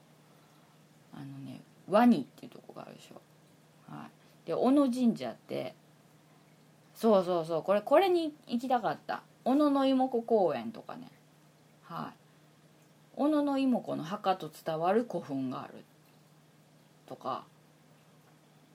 [1.13, 3.21] あのねワニっていうとこがあるでしょ。
[3.93, 4.07] は
[4.45, 4.47] い。
[4.47, 5.75] で小野神社って
[6.95, 9.23] そうそうそうこれこれに行きたかった。
[9.45, 11.09] 小野の妹子公園とかね。
[11.83, 12.17] はい。
[13.17, 15.85] 小野の妹子の墓と伝わる古墳がある
[17.07, 17.45] とか。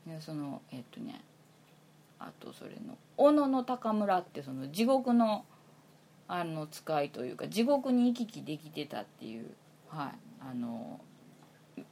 [0.05, 1.21] でそのえっとね
[2.19, 5.45] あとそれの小野の高村ってその地獄の
[6.33, 9.47] あの使いというか地獄に行き来できてたっていう、
[9.89, 10.11] はい、
[10.49, 11.01] あの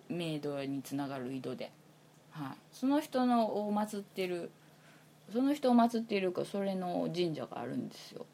[0.07, 1.73] メイドにつながる井戸で、
[2.31, 4.49] はい、その人のを祀ってる
[5.33, 8.25] その人を祀っているかそれの神社があるんですよ。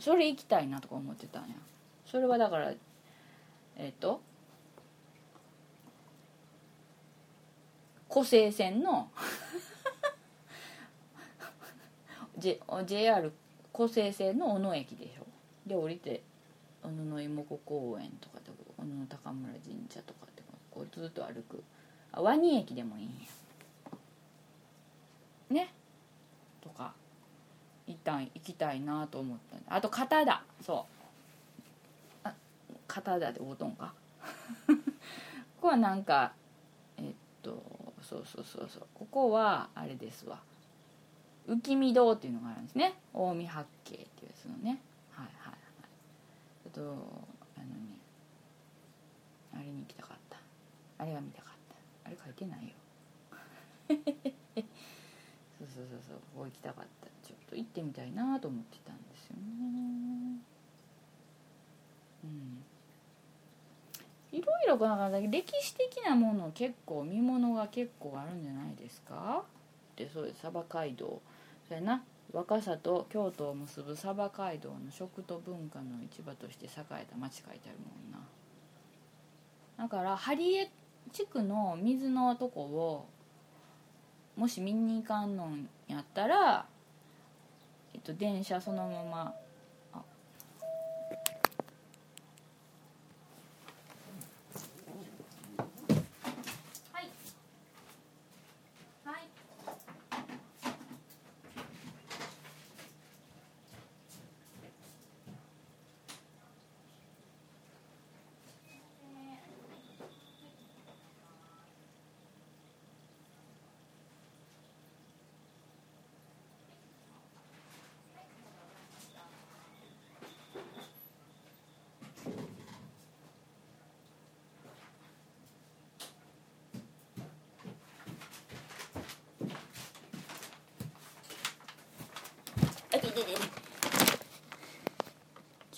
[0.00, 1.48] それ行きたいなとか思ってたんや。
[2.06, 2.72] それはだから
[3.76, 4.22] えっ、と
[8.08, 9.10] 湖西線の
[12.38, 13.30] J JR
[13.72, 15.26] 湖西線の小野駅でしょ。
[15.66, 16.22] で降りて
[16.82, 21.62] 小野の妹子公園とかで小野の高村神社とかってこうずっと歩く。
[22.12, 23.14] あワニ駅でもいいんや。
[25.50, 25.72] ね。
[26.60, 26.92] とか
[27.86, 30.86] 一旦行きたいなと思ったあと片田そ
[32.24, 32.28] う。
[32.28, 32.34] あ
[32.86, 33.94] 片田でおうとんか。
[34.66, 34.74] こ
[35.62, 36.32] こはなんか
[36.98, 37.12] えっ
[37.42, 37.62] と
[38.02, 38.86] そうそうそうそう。
[38.94, 40.40] ここはあれですわ。
[41.48, 42.94] 浮見堂っていうのがあるんですね。
[43.12, 44.80] 近江八景っていうやつのね。
[45.10, 45.56] はいはいはい。
[46.66, 46.80] あと
[47.56, 47.98] あのね
[49.54, 50.38] あれに行きたかった。
[50.98, 51.52] あれが見たかっ
[52.04, 52.08] た。
[52.08, 52.74] あれ書いてないよ。
[55.58, 56.16] そうそうそうそう。
[56.34, 57.08] ここ行きたかった。
[57.26, 59.42] ちょっと行ってみたいなと思ってたんですよね。
[62.24, 62.64] うん。
[64.32, 69.44] いろいろなんか歴史的なもの結構見物が結構あるんじゃないですか？
[69.96, 70.40] でそうです。
[70.40, 71.20] 鯖街道。
[71.72, 72.04] それな。
[72.34, 76.68] 若さと京都を結ぶ鯖街道の食と文化の市場として栄
[77.00, 78.18] えた町書いてあるもんな。
[79.78, 80.70] だから針江
[81.12, 83.08] 地区の水のとこを
[84.36, 86.66] もし見に行かんのんやったら、
[87.94, 89.34] えっと、電車そのまま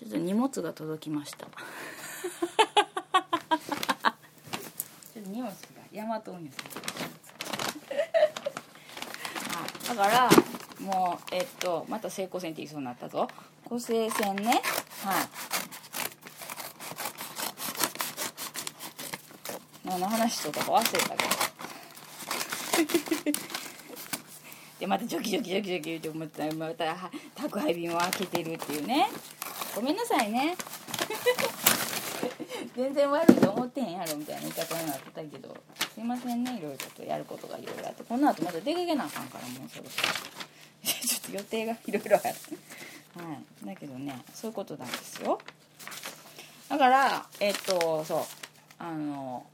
[0.05, 1.47] ちょっと荷物が届きました。
[1.47, 1.51] ちょ
[5.21, 5.55] っと荷物が
[5.93, 6.57] ヤマト運輸さ
[9.95, 10.29] んだから
[10.81, 13.27] もうえっとまた成功線って言いそうになったぞ。
[13.65, 14.61] 湖西線ね。
[15.05, 15.25] はい。
[19.87, 21.25] 何の話しとか忘れたけ
[23.33, 23.41] ど。
[24.81, 29.09] でまたジョキジョキジョキジョキ言って思ったらまた宅配便を開けてるっていうね
[29.75, 30.57] ごめんなさいね。
[32.77, 35.57] 全然悪いと思ってへんやろみたいな言い方になってたけど
[35.93, 38.03] すいませんねいろいろとやることがいろいろあって。
[38.05, 40.09] この後また出かけなあかんからもうそろそろ。
[40.85, 42.29] ちょっと予定がいろいろある
[43.17, 43.67] はい。
[43.67, 45.41] だけどねそういうことなんですよ。
[46.69, 48.25] だからえっとそう。
[48.79, 49.47] あの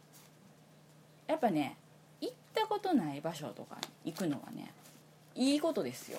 [1.26, 1.76] やっぱね
[2.20, 4.72] 行ったことない場所とかに行くのはね
[5.34, 6.18] いいことですよ。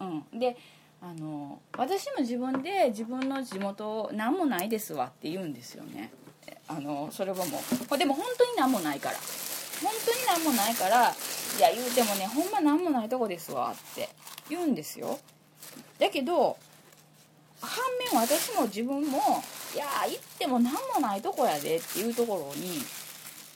[0.00, 0.56] うん、で
[1.04, 6.10] あの私も自分で自分の地元何もないですわって言うんですよね。
[6.66, 9.16] あのそれはもうでも本当に何もないから。
[9.82, 14.08] 本当に何もないからいや言うてもねほんま何もないとこですわって
[14.48, 15.18] 言うんですよ。
[15.98, 16.56] だけど
[17.60, 17.70] 反
[18.12, 19.18] 面私も自分も
[19.74, 22.80] いや行っても何もないとこやでっていうところに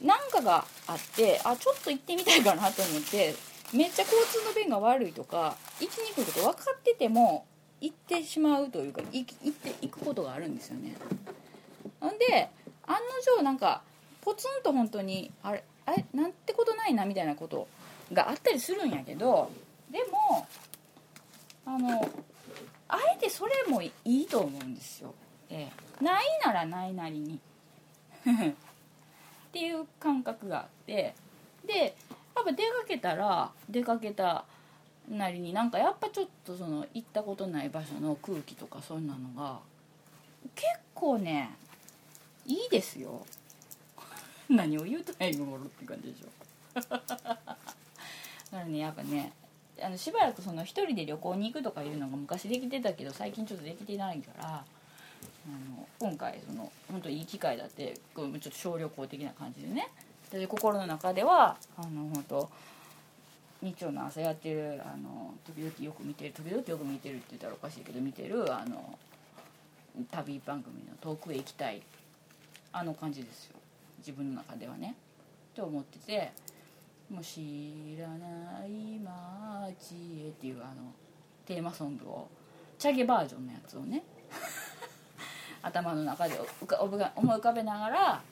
[0.03, 3.35] 何かがあってあちょっと行ってみたいかなと思って
[3.73, 7.47] めっちゃ交通の便が悪いとか行きにくいこと分かってても
[7.81, 10.97] 行ってしまうというか行って行くことがあるんですよね。
[12.01, 12.51] ほんで
[12.87, 13.01] 案の
[13.37, 13.83] 定なんか
[14.23, 17.69] ポツンと本当にあれあれなんてことないなみたいなこと
[18.13, 19.51] があったりするんやけど
[19.91, 20.47] でも
[21.67, 22.09] あの
[22.89, 25.15] あえてそれもいいと思うんですよ、
[25.51, 27.39] ええ、ないならないなりに。
[28.29, 31.15] っていう感覚があって。
[31.65, 31.95] で
[32.41, 34.45] っぱ出かけたら出かけた
[35.11, 39.59] なりになんかやっぱちょっとその行ったことない場所の空気とかそんなのが
[40.55, 41.51] 結構ね
[42.47, 43.25] いいですよ。
[44.49, 46.81] 何を言うとないのもろって感じでしょ。
[46.81, 47.47] だか
[48.53, 49.33] らねやっぱね
[49.81, 54.65] あのしばらくその一人で旅行に行くとかいうのが昔できてたけど最近ちょっとできてないからあ
[55.49, 59.89] の今回その本当いい機会だってちょっと小旅行的な感じでね
[60.31, 62.51] で心の中ではあの本当
[63.63, 68.99] 日曜の朝やってるあの時々よく見てる時々よく見てるって言ったらおかしいけど見てるあの
[70.13, 71.83] 旅番組の「遠くへ行きたい」
[72.73, 73.57] あの感じですよ
[73.99, 74.95] 自分の中ではね。
[75.55, 76.33] と思ってて
[77.11, 80.93] 「もう知らない街へ」っていうあの
[81.45, 82.29] テーマソングを
[82.79, 84.05] チャゲバージョンのやつをね
[85.63, 88.23] 頭の中で思い浮かべながら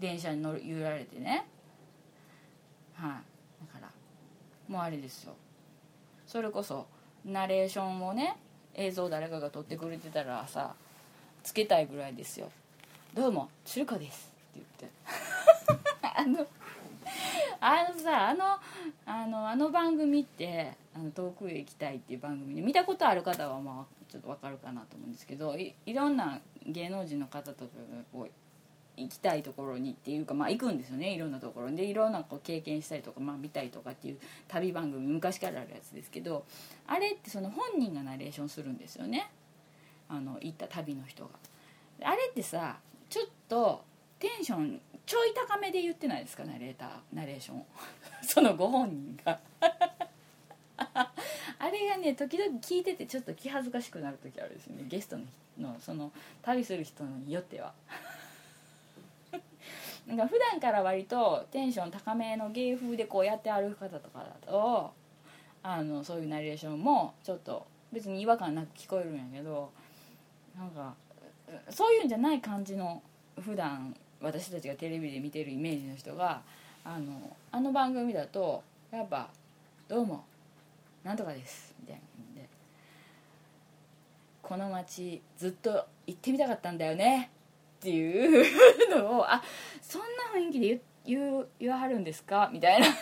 [0.00, 1.46] 電車に乗る揺られてね。
[2.94, 3.10] はい。
[3.66, 3.90] だから
[4.68, 5.34] もうあれですよ。
[6.26, 6.86] それこそ
[7.24, 8.36] ナレーションをね
[8.74, 10.74] 映像誰かが撮ってくれてたらさ
[11.42, 12.50] つけたいぐらいですよ
[13.14, 14.96] 「どうも鶴子です」って言って。
[16.16, 16.46] あの
[17.62, 18.58] あのさあの
[19.04, 28.30] あのあの番組って「あの遠くへ行きたい」っていう番組で見たことある方はまあちょっと分かるかなと思うんですけどいいろんな芸能人の方とかがこう
[28.96, 34.18] 行きたいところにっていうかまあ行くんですよねいろんなところでいろんなこう経験したりとか、まあ、見たりとかっていう
[34.48, 36.44] 旅番組昔からあるやつですけど
[36.86, 39.30] あれってその本人がナレーションするんですよね。
[40.08, 41.30] あの行った旅の人が。
[42.02, 42.78] あれってさ
[43.08, 43.84] ちょっと
[44.18, 47.64] テンションちょい高めで言ってないですかナレーターナレーション。
[48.22, 49.40] そのご本人が。
[51.58, 54.84] あれがね時々聞いててちょっと気恥ずかしくなる時あるですよね。
[54.88, 55.18] ゲスト
[55.58, 56.12] のその
[56.42, 57.72] 旅する人によっては。
[60.06, 64.92] なんか普段から割とテンション高めの芸風でこうやって歩く方とかだと
[65.62, 69.70] あのそういうナレーションもちょっと別に違和感なく聞こえるんやけど
[70.58, 70.94] なんか
[71.70, 73.02] そういうんじゃない感じの
[73.40, 76.42] 普段私たちがテレビで見てるイメージの人が
[76.84, 79.28] あのあの番組だとやっぱ
[79.88, 80.24] 「どうも
[81.04, 82.48] なんとかです」みたいなで
[84.42, 87.30] 「この街ずっと行ってみたかったんだよね」
[87.80, 89.42] っていうのを「あ
[89.80, 90.06] そんな
[90.38, 90.66] 雰囲気で
[91.06, 92.86] 言言言わはるんですか?」みたいな。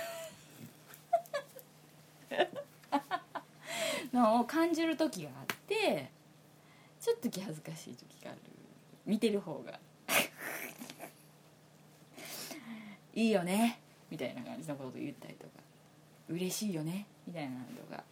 [4.13, 6.11] のを感じる時があって
[7.01, 8.41] ちょっと気恥ずかしい時がある。
[9.05, 9.81] 見てる方が。
[13.15, 15.53] いいよねみたいな感じのこと言ったりとか。
[16.29, 18.05] 嬉しいよねみたいなのとか。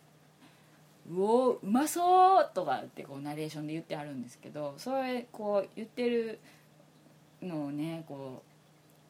[1.08, 6.40] うおうまそうとかってこうナレーションで言ってあるんですけどそれこう言ってる
[7.43, 8.57] のをねこう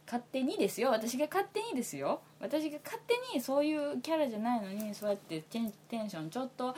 [0.07, 0.91] 勝手にですよ。
[0.91, 2.21] 私が勝手にですよ。
[2.41, 5.73] 私が勝手にそういうキャラじゃないのにそうやってテン
[6.09, 6.77] ションちょっと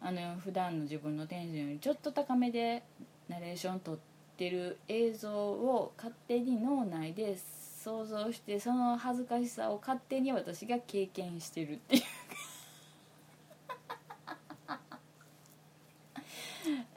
[0.00, 2.82] あの普段の自分のテンションよりちょっと高めで
[3.28, 3.98] ナレーション撮っ
[4.38, 7.36] てる映像を勝手に脳内で
[7.82, 12.02] 想像してその恥ずかしさを勝手に私が経験してるっていう。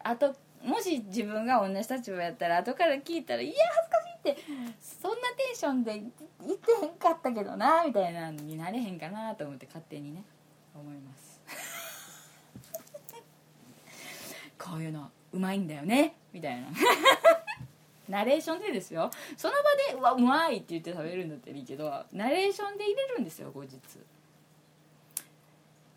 [0.03, 0.33] あ と
[0.63, 3.53] もし自分が同じ立場やったら後から聞いたら「いや
[4.23, 4.41] 恥ずかしい」って
[4.81, 10.23] そんなテンションで言ってへんかったけどなみたいなのになれへんかなと思って勝手にね
[10.73, 11.41] 思います。
[14.57, 16.67] こういうのうまいんだよねみたいな。
[18.07, 19.09] ナレーションでですよ。
[19.35, 19.61] その場
[19.93, 23.77] で「うわうまい!」って言って食べるんだったらいいけどナレーションで入れるんですよ後日。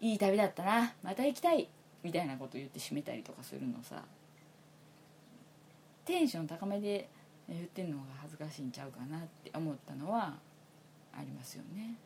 [0.01, 1.69] いい旅だったなまた行きたい
[2.03, 4.03] みたいなこと言って締めたりとかするのさ。
[6.07, 7.09] テンション高めで
[7.48, 10.34] 言ってんのが恥ずかしいんちゃうかなって思ったのは
[11.12, 11.96] ありますよね。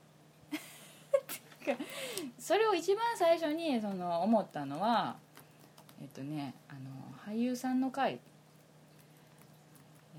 [2.39, 5.17] それを一番最初にその思ったのは
[6.01, 6.81] えっとねあの
[7.35, 8.13] 俳優さんの回。
[8.13, 8.17] え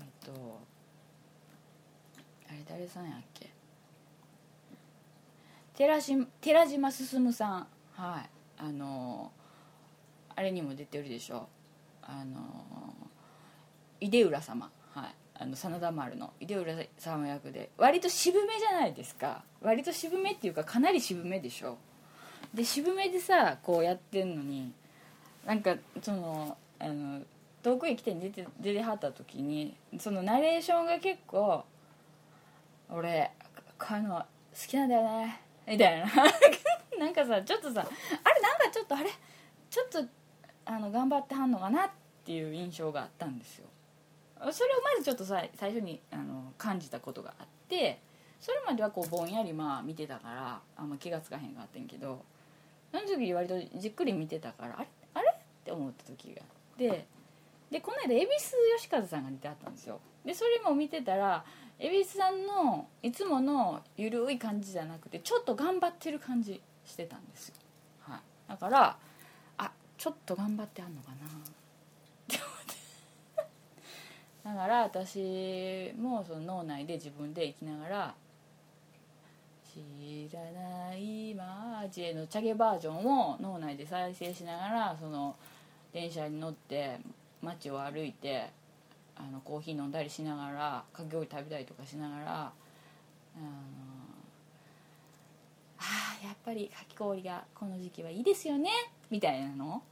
[0.00, 0.60] っと
[2.48, 3.50] あれ誰さんやっけ？
[5.74, 7.66] 寺島寺島進さん。
[7.94, 8.30] はい。
[8.58, 9.32] あの
[10.36, 11.48] あれにも出てるでしょ。
[12.02, 12.38] あの
[14.10, 14.70] 出浦様。
[14.94, 15.14] はい。
[15.34, 19.42] あの真田丸の井出浦様役で割と渋めじゃないですか。
[19.60, 21.78] 割と渋めっていうかかなり渋めでしょ。
[22.54, 24.72] で渋めでさこうやってんのに
[25.46, 27.22] なんかそのあの
[27.62, 31.64] 遠くへ来て出て出てはった時にそのナレーションが結構
[32.90, 33.30] 「俺
[33.78, 34.24] こういうの好
[34.68, 36.06] きなんだよね」みたいな。
[36.98, 39.10] なんかさちょっとさあれなんかちょっとあれ
[39.70, 40.04] ちょっと
[40.66, 41.90] あの頑張ってはんのかなっ
[42.24, 43.66] ていう印象があったんですよ。
[44.50, 48.00] それをまずちょっとさ最初にあの感じたことがあって
[48.40, 52.24] それまではこうぼんやりまあ見てたからあんま気が付かへんかったんけど
[52.90, 55.28] その時割とじっくり見てたからあれあれ？
[55.30, 55.34] っ
[55.64, 57.06] て思った時があって
[57.70, 60.00] でこの間恵比寿義和さんが出てあったんですよ。
[60.24, 61.44] でそれも見てたら
[61.78, 67.54] 恵比寿さんのいつものゆるい感じじゃなくてちょっと頑張ってる感じしてたんですよ、
[68.00, 68.96] はい、だから
[69.58, 71.16] あちょっと頑張ってあんのかな。
[74.44, 78.14] だから私もその脳内で自分で生きながら
[79.72, 81.30] 「知らない
[81.86, 85.34] 一へのチャゲバージョンを脳内で再生しながらその
[85.92, 86.98] 電車に乗って
[87.40, 88.50] 街を歩いて
[89.16, 92.52] あのコーヒー飲んだりしながらかき氷食べたりとかしながらあの
[95.78, 98.70] あやっぱりかき氷がこの時期はいいですよね
[99.10, 99.82] みたいなの？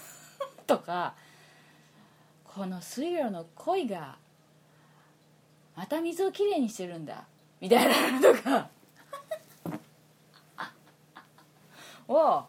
[0.66, 1.14] とか
[2.54, 4.16] この水路の鯉が
[5.76, 7.24] また水をきれいにしてるんだ。
[7.60, 8.68] みたいなのとか。
[12.08, 12.44] を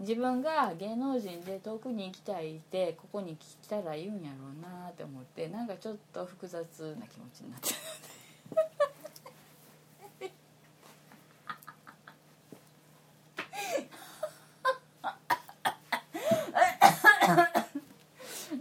[0.00, 7.80] 自分が芸能人で遠くに行きたいってここに来たら言うんやろうなって思ってなんかちょっと複雑な気持ちになっちゃう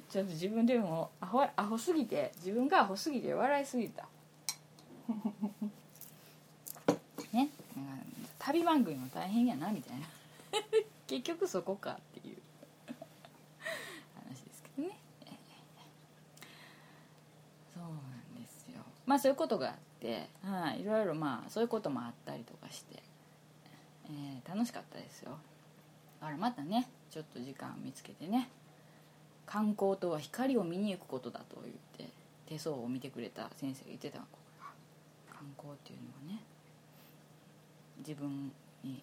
[0.10, 4.08] ちょっと自分でもアホアホすぎて自分がアホすぎて笑いすぎた。
[7.32, 7.50] ね？
[8.40, 10.08] 旅番組も大変やなみたいな。
[11.06, 12.38] 結局そこかっていう。
[14.16, 14.98] 話ですけどね。
[17.74, 18.82] そうなんですよ。
[19.06, 23.04] まあそういうことがあって、はい、いろいろまあそういうこともあったりとかして、
[24.06, 25.38] えー楽しかったですよ。
[26.20, 28.50] だからまたねちょっと時間を見つけてね。
[29.50, 32.14] 観光とは光を見に行くことだと言って
[32.46, 36.44] 手相を見てくれた先生が言ってた観光っていうのはね
[37.98, 38.52] 自分
[38.84, 39.02] に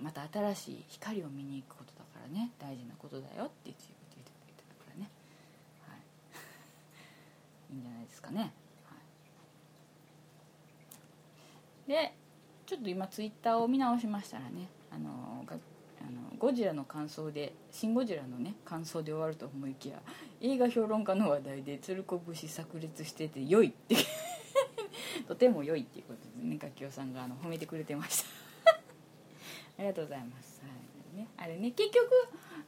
[0.00, 3.82] また新しい光を見に行くことだからね大事なことだよって言って
[4.16, 5.10] 言ってたからね、
[5.86, 5.94] は
[7.70, 8.96] い、 いいんじゃないですかね、は
[11.86, 12.14] い、で
[12.64, 15.44] ちょっと今ツイッターを見直しましたらねあの
[16.06, 20.00] あのゴジラの感想で「シン・ゴジラ」のね感想で終わると思いきや
[20.40, 23.96] 映画評論家の話題で鶴子節炸裂してて良いって
[25.28, 28.24] とても良いっていうことでね楽器さんがあの褒めてくれてまし
[28.64, 28.72] た。
[29.78, 30.68] ありがとうございます、は
[31.14, 31.16] い。
[31.16, 32.08] ね、あれね結局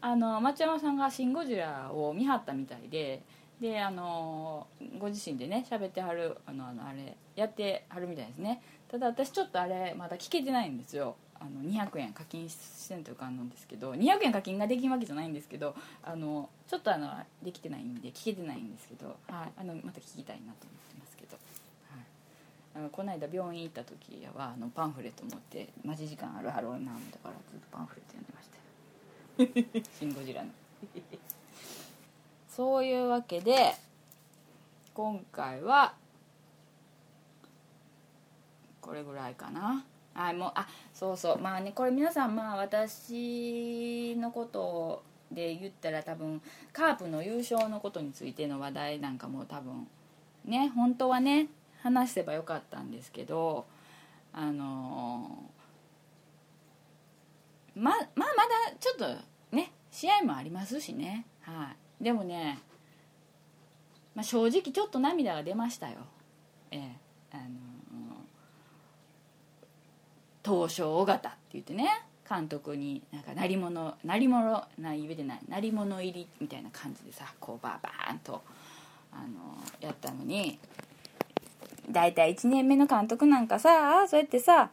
[0.01, 3.23] あの松山さんが「シン・ゴジラ」を見張ったみたいで
[3.61, 4.67] であの
[4.99, 8.63] ご自身でね喋ってはるあのあのあれやってはるみたいですね。
[8.89, 11.17] ただ私ちょっとあれまだ聞けてないんですよ。
[11.41, 17.11] あの200円課金してんというかなんですけど200円課金ができるわけじゃないんですけどあのちょっとあの
[17.43, 21.37] できてないんで聞けてないんですけど、はい、あのまた聞きたいなと思ってますけど、
[21.91, 22.05] はい、
[22.77, 30.51] あのこの間病院行った時はあのパンフレット持って待ち時間あるはろうなだからずっとパンフレット読んでました「シン・ゴジラ」の。
[32.49, 33.75] そういうわけで
[34.95, 35.95] 今回は
[38.81, 39.85] これぐらいかな。
[40.15, 41.39] あもうあそうそう。
[41.39, 45.03] まあねこれ皆さんまあ私のこと
[45.33, 46.41] で言ったら多分
[46.73, 49.87] カープの優勝のことについての話題なんかも多分
[50.45, 51.49] ね本当はね
[51.83, 53.67] 話せばよかったんですけど
[54.33, 55.51] あの
[57.75, 58.31] ままあまだ
[58.79, 59.07] ちょっと
[59.55, 61.27] ね試合もありますしね。
[61.41, 62.05] はい。
[62.05, 62.59] でもね、
[64.15, 65.99] まあ、正直ちょっと涙が出ましたよ。
[66.71, 66.97] ええ。
[67.33, 67.74] あの
[70.45, 71.89] 東証尾形って言ってね
[72.29, 78.43] 監督になんか鳴り物鳴り物な言えてない鳴り物入りみたいな感じでさこうバーバーンと
[79.13, 80.59] あのやったのに
[81.91, 84.71] 大体1年目の監督なんかさそうやってさ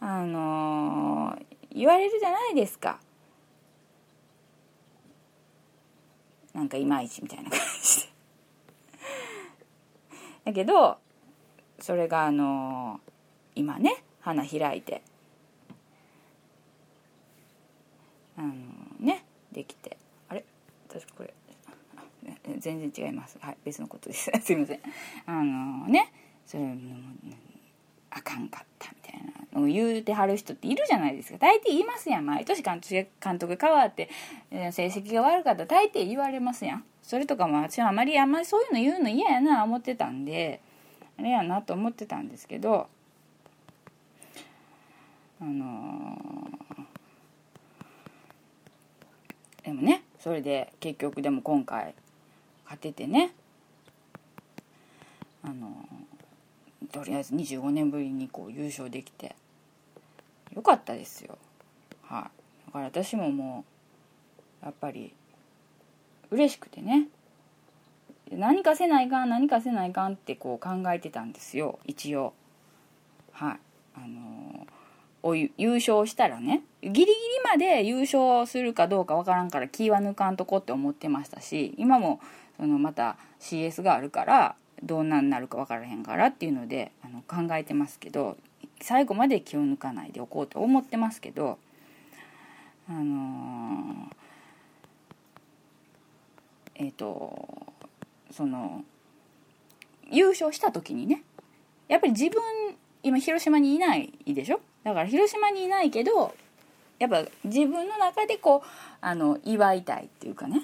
[0.00, 1.38] あの
[1.72, 2.98] 言われるじゃないですか。
[6.54, 8.08] なんかいまいちみたいな感じで。
[10.46, 10.96] だけど
[11.80, 13.00] それがあの
[13.54, 15.02] 今ね花開いて。
[18.36, 18.52] あの
[18.98, 19.96] ねできて。
[20.28, 20.44] あれ？
[20.88, 21.32] 私これ。
[22.58, 23.38] 全然違います。
[23.40, 24.30] はい別のことです。
[24.42, 24.80] すいません。
[25.26, 26.12] あのね
[26.44, 26.96] それも
[28.10, 29.20] あかんかったみたい
[29.52, 31.38] なのを言うてはる人っているじゃないですか。
[31.38, 32.26] 大抵言いますやん。
[32.26, 34.10] 毎年監督監督変わって
[34.50, 36.84] えー成績が悪かったら大抵言われますやん。
[37.00, 40.60] それとかも私はあまりあんまりそういうの言うの嫌やな思ってたんで
[41.16, 42.88] あれやなと思ってたんですけど
[45.40, 51.94] あのーでもねそれで結局でも今回
[52.64, 53.32] 勝ててね
[55.42, 59.34] あのーとりあえず25年ぶりにこう優勝できて
[60.54, 61.36] よかったですよ。
[62.04, 62.30] は
[62.64, 62.66] い。
[62.66, 63.64] だから私もも
[64.62, 65.12] うやっぱり
[66.30, 67.08] 嬉しくてね。
[68.32, 72.32] 何かせないかん何かせないかんってこう考えてたんですよ一応。
[73.32, 73.58] はい。
[73.96, 74.55] あのー
[75.26, 77.12] お優勝したらねギリギリ
[77.44, 82.20] まで優勝するかどうかわからんから気は抜かんとこって思ってましたし今も
[82.56, 84.54] そのまた CS があるから
[84.84, 88.36] どんなんなるか分からへんからっていうのであの考えてますけど
[88.80, 91.58] 最後まで気を抜かないでおこうと思ってますけど
[92.88, 97.66] あのー、えっ、ー、と
[98.30, 98.84] その
[100.08, 101.22] 優勝した時にね
[101.88, 102.40] やっぱり自分
[103.02, 104.60] 今広島にいないでしょ？
[104.86, 106.32] だから広島にいないけど
[107.00, 108.68] やっぱ自分の中でこう
[109.00, 110.62] あの祝いたいっていうかね。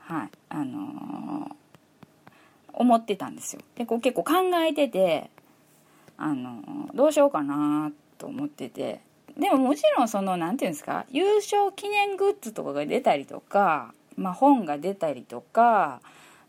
[0.00, 0.28] はい。
[0.50, 1.52] あのー、
[2.74, 3.62] 思ってたんですよ。
[3.74, 4.32] でこう結構考
[4.68, 5.30] えてて
[6.18, 9.00] あのー、どうしようかなと思ってて。
[9.38, 16.02] でももちろんその何て言うんですか優勝記念グッズとかが出たりとか、まあ、本が出たりとか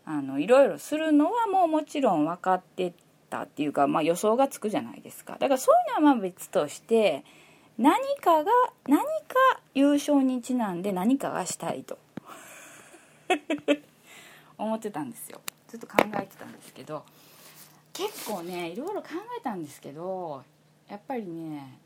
[0.04, 2.92] あのいろいろするのはもうもちろん分かって
[3.32, 5.32] たっていうか、まあ、予想がつくじゃないですか。
[5.38, 7.24] だからそういうのはまあ別として
[7.78, 8.50] 何かが
[8.86, 9.06] 何か
[9.74, 11.98] 優勝にちなんで何かがしたいと。
[14.58, 15.40] 思ってたんですよ。
[15.66, 17.02] ずっと考えてたんですけど
[17.94, 19.08] 結構ねいろいろ考
[19.38, 20.44] えたんですけど
[20.86, 21.78] やっぱりね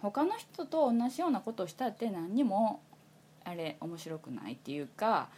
[0.00, 2.80] 他の人と同じようなことをしたって何にも
[3.44, 5.28] あれ面白くないっていうか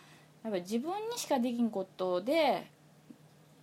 [0.42, 2.66] やっぱ自分にしかできんことで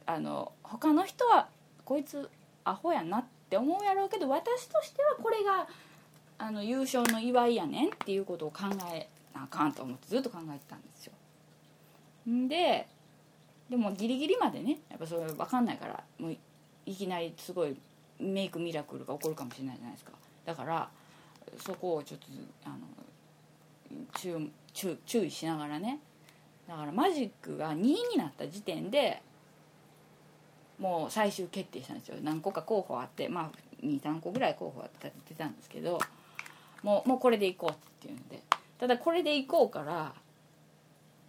[0.06, 1.50] あの他の人は
[1.92, 2.30] こいつ
[2.64, 5.68] アホやなって思うやろうけど私としてはこれが
[6.38, 8.60] あの優勝の祝いやねんっていうことを考
[8.94, 11.14] えなあかんと思ってずっと考えてたんですよ。
[12.48, 12.88] で
[13.70, 16.38] でもギリギリまでねやっぱそれ分かんないからもう
[16.86, 17.76] いきなりすごい
[18.22, 20.12] メイクミラクルが起こるかもしれないじゃないですか
[20.46, 20.89] だから
[21.58, 22.28] そこをちょっと
[22.66, 22.78] あの
[24.14, 26.00] 注注意しながらね
[26.70, 29.22] だからマジックが2位になった時点で
[30.82, 32.18] もう最終決定したんですよ。
[32.22, 36.00] 何個か候補あってまあ23個ぐらい候補は出たんですけど
[36.82, 38.42] もうもうこれでいこうっていうんで。
[38.80, 40.12] ただこれでいこうから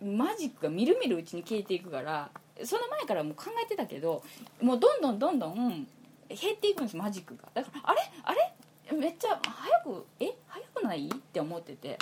[0.03, 2.31] マジックがみるみるうちに消えていくから
[2.65, 4.23] その前からもう考えてたけど
[4.63, 5.87] もうどんどんどんどん
[6.29, 7.43] 減っていくんですマジックが。
[7.53, 8.01] だからあれ？
[8.25, 8.97] あれ？
[8.97, 10.33] めっちゃ早くえ？
[10.49, 11.09] 早くない？
[11.09, 11.99] って思ってて。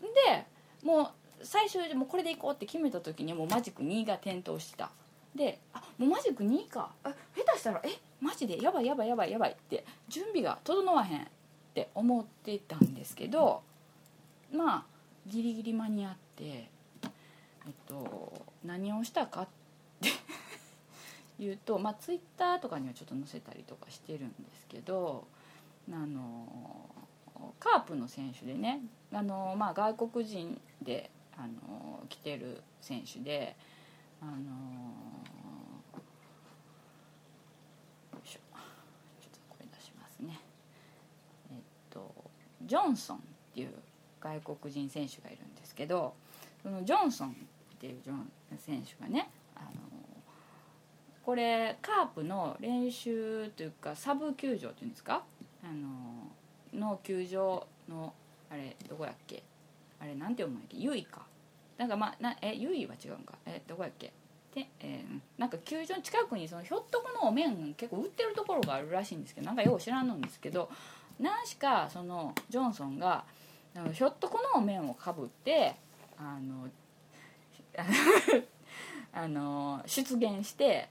[0.00, 0.46] で
[0.82, 1.08] もう
[1.44, 4.90] 最初でもこれでいこうって決めた時にもうマジック2が点灯してた。
[5.34, 6.90] であもうマジック2か。
[7.04, 7.88] あ下手したらえ
[8.20, 8.62] マジで？
[8.62, 9.52] やばいやばいやばいやばい。
[9.52, 11.24] って準備が整わへんっ
[11.74, 13.62] て思ってたんですけど
[14.52, 14.84] まあ
[15.26, 16.68] ギリギリ間に合ってえ
[17.70, 18.32] っと
[18.64, 19.48] 何をしたかっ
[20.00, 20.10] て
[21.42, 25.26] いうとまあツイッターとかにはちょっと載せたりとかしてるんですけど
[25.90, 26.90] あの
[27.58, 28.80] カープの選手でね
[29.12, 33.56] あの、まあ、外国人であの来てる選手で
[34.20, 34.32] あの
[38.12, 38.38] よいしょ
[39.20, 40.40] ちょっと声出しますね
[41.50, 41.58] えっ
[41.90, 42.14] と
[42.72, 43.20] ジョンソンっ
[43.54, 43.68] ていう
[44.18, 46.14] 外国人選手がいるんですけど
[46.62, 47.32] そのジョンソンっ
[47.78, 49.68] ていうジョン選手がねあの
[51.22, 55.22] これカープの練習というかサブ球場っていうんですか？
[55.62, 55.66] あ
[56.74, 58.14] のの球場の
[58.50, 59.42] あれどこやっけ？
[60.00, 60.78] あれなんて読むんやっけ？
[60.78, 61.26] ゆいか。
[61.76, 63.34] なんかまあなえゆいは違うんか？
[63.44, 64.14] えどこやっけ？
[64.54, 70.70] で、えー、なんか球場の近くにそのひょっとこのお面結構売ってるところがあるらしいんですけどなんかよう知らんのんですけど
[71.22, 73.24] 何しかそのジョンソンが
[73.92, 75.74] ひょっとこの面をかぶって
[76.18, 76.68] あの
[79.14, 80.88] あの出現して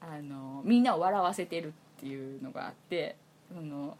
[0.00, 1.70] あのみんなを笑わせてるっ
[2.00, 3.16] ていうのがあって
[3.52, 3.96] その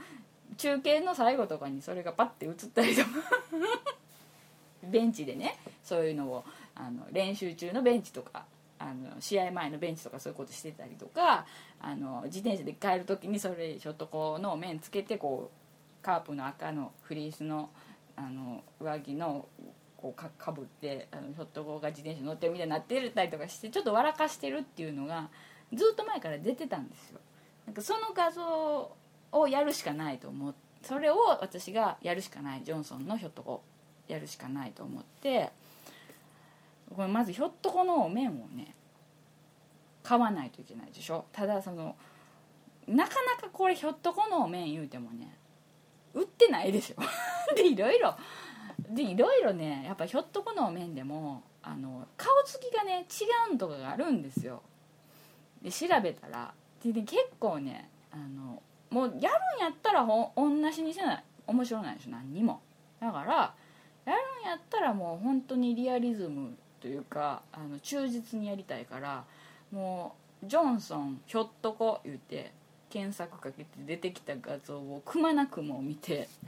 [0.57, 3.11] 中継の最後とかにそれがパッて映ったりとか。
[4.91, 6.45] ベンチでねそういうのを
[6.75, 8.45] あの練習中のベンチとか
[8.79, 11.47] あの試合前のベンチとかそういうことしてたりとか
[11.81, 15.64] あの自転車で帰る時にそれちょっとこの面つけてこう
[16.05, 17.71] カープの赤のフリースの
[18.17, 19.49] あの上着の
[19.97, 25.31] こうかかぶってあのひょっとこが自転車乗ってるみたいになってるたりとかしてちょっと笑かしてるっていうのが
[25.73, 27.21] ずっと前から出てたんですよ。
[27.67, 28.93] なんかその画像
[29.33, 33.63] をやるしかないと思ってそれを私がやるしかないジョンソンのひょっとこ
[34.07, 35.51] やるしかないと思って
[36.95, 38.75] これまずひょっとこの麺をね
[40.03, 41.25] 買わないといけないでしょ。
[41.33, 41.97] ただその
[42.87, 45.35] なかなかこれひょっとこの麺言うてもね
[46.15, 47.03] 売ってないでしょ
[47.55, 48.15] でいろいろ。
[48.89, 54.63] でいろいろねやっぱひょっとこの麺でもあの顔つきがね違うんとかがあるんですよ。
[55.63, 61.25] で調べたらで結構ねあのもうやるんやったらほ同じにせない。
[61.47, 62.61] 面白ないでしょ何にも。
[63.01, 63.55] だから
[64.05, 69.25] やるんやったらもう本当にリアリズムというかあの忠実にやりたいから
[69.71, 72.53] もうジョンソンひょっとこ言うて
[72.95, 76.29] 検索かけて出てきた画像をくまなくも見て。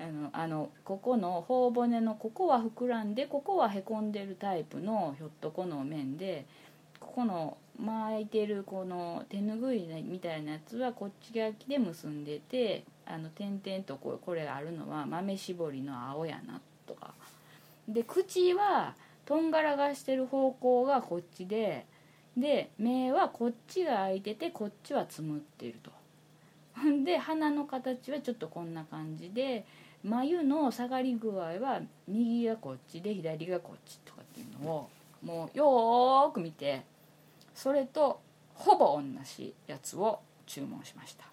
[0.00, 6.44] あのあのここの頬骨のここは膨らんでここはへこんでるタイプのひょっとこの面で
[6.98, 17.14] ここの巻いてるこの手ぬぐいみたいなやつはこっち側で結んでてあの点々とこうこれあるのは豆絞りの青やなとか。
[17.86, 21.86] で口はとんがらがしてる方向がこっちで
[22.36, 25.90] で目はこっちが開いててこっちはつむっていると。
[27.04, 29.66] で鼻の形はちょっとこんな感じで
[30.02, 34.90] 眉の下がり具合は右がこっちで左がこっちとかっていうのを
[35.22, 36.82] もうよーく見て
[37.54, 38.20] それと
[38.54, 41.26] ほぼ同じやつを注文しました。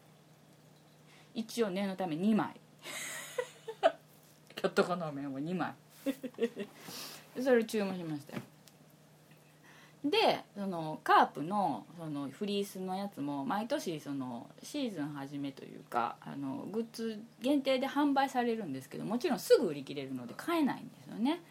[1.33, 2.55] 一応念のため2枚。
[4.55, 5.73] ひょっとこの麺を2枚。
[7.41, 8.41] それ注文しましたよ。
[10.03, 21.41] でそのカープのそのフリースのやつも毎年そのシーズン初めというかあのグッズ限定で販売されるんですけどもちろんすぐ売り切れるので買えないんですよね。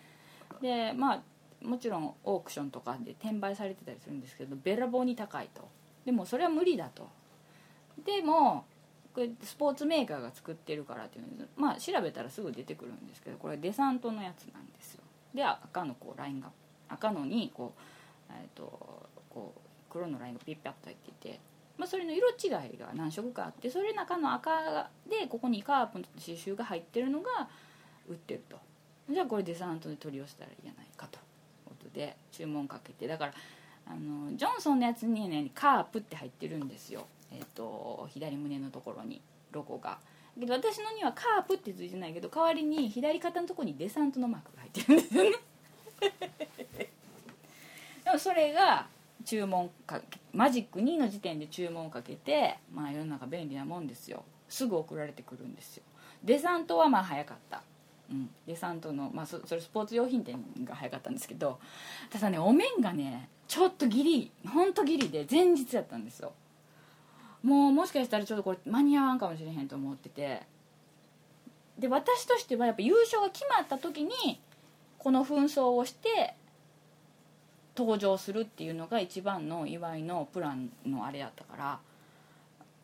[0.63, 1.23] でまあ
[1.63, 5.69] もちろんオークションとかで転売されてたりするんですけどべらぼうに高いと。
[6.07, 7.09] でもそれは無理だと。
[8.05, 8.65] でも
[9.13, 15.03] これスポーツメーカーが作ってるからっていうのでまあ調べたらすぐ出てくるんですけどこれデサントのやつなんですよ。
[15.35, 16.51] で赤のこうラインが
[16.89, 17.81] 赤のにこう
[18.31, 19.61] えー、とこう
[19.91, 21.41] 黒のラインがピッピャッと入っていて、
[21.77, 27.49] まあ、それの色違いが何色かあってそれ中の赤でここにカープの刺繍が入ってるのが
[28.09, 28.57] 売ってると。
[29.11, 31.23] じゃあこれデサントで取り寄せたらいいじゃないかという
[31.71, 33.07] ことで注文かけて。
[33.07, 33.33] だから
[33.87, 39.99] あのジョンソンのやつにねカープって入ってるんですよ、えーと、左胸のところにロゴが。
[40.39, 45.31] けど私のにはカープってついてないけど代わりに左肩のとこにデサントのマークが入ってるんですよね。
[48.09, 48.87] でもそれが
[49.23, 50.01] 注文か
[50.33, 54.25] マジック2の時点で注文をかけてまあ世の中便利なもんですよ。
[54.49, 55.83] すぐ送られてくるんですよ。
[56.25, 57.63] デサントはまあ早かった。
[58.11, 61.59] うん、デサントの、まあ、そそれスポーツ用品店が早かったんですけど
[62.09, 66.33] ただねお面がねちょっとギリほんとギリで前日やったんですよ。
[67.43, 70.47] もうもしかしたらちょっとこれ間に合わんかもしれへんと思ってて。
[71.79, 74.41] で私としてはやっぱ優勝が決まった時に
[74.99, 76.35] この紛争をして
[77.79, 81.79] 登場するっていうのが一番の祝いのプランのあれやったから。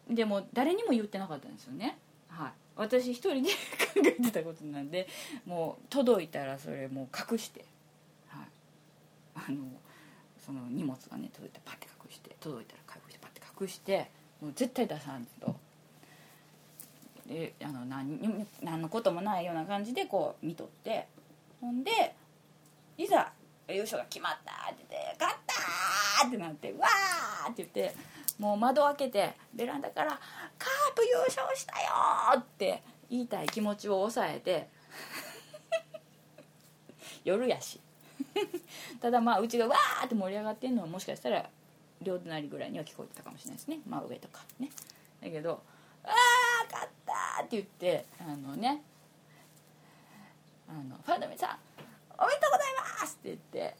[0.08, 1.98] でも誰にも言ってなかったんですよね。
[2.28, 2.52] はい。
[2.76, 3.50] 私一人で考
[3.96, 5.08] えてたことなんで
[5.46, 7.64] もう届いたらそれもう隠して。
[8.28, 8.46] はい。
[9.34, 9.64] あの
[10.38, 14.10] その荷物がね届いてパッて隠して届いたら隠してパッて隠して
[14.40, 15.56] もう絶対出さんと。
[17.26, 21.08] であの何何のこともないような感じでこう見とって。
[21.60, 22.14] ほんで
[22.98, 23.32] いざ
[23.68, 27.94] 優勝が決まったって言って「勝った!」ってなって「わー!」って言って
[28.38, 30.10] もう窓開けてベランダから
[30.58, 31.88] 「カープ優勝したよ!」
[32.40, 34.68] って言いたい気持ちを抑えて
[37.24, 37.80] 夜やし
[39.00, 41.48] ただまあうちがわーって盛り上がってんのはもしかしたら
[42.02, 44.70] 両隣ぐらいには聞こえてたかもしれないですね真上とかね
[45.22, 45.62] だけど
[46.04, 48.82] 「ああ勝った!」って言ってあのね
[50.68, 51.58] あのファンの皆さん
[52.18, 53.76] おめでとうございます!」って言って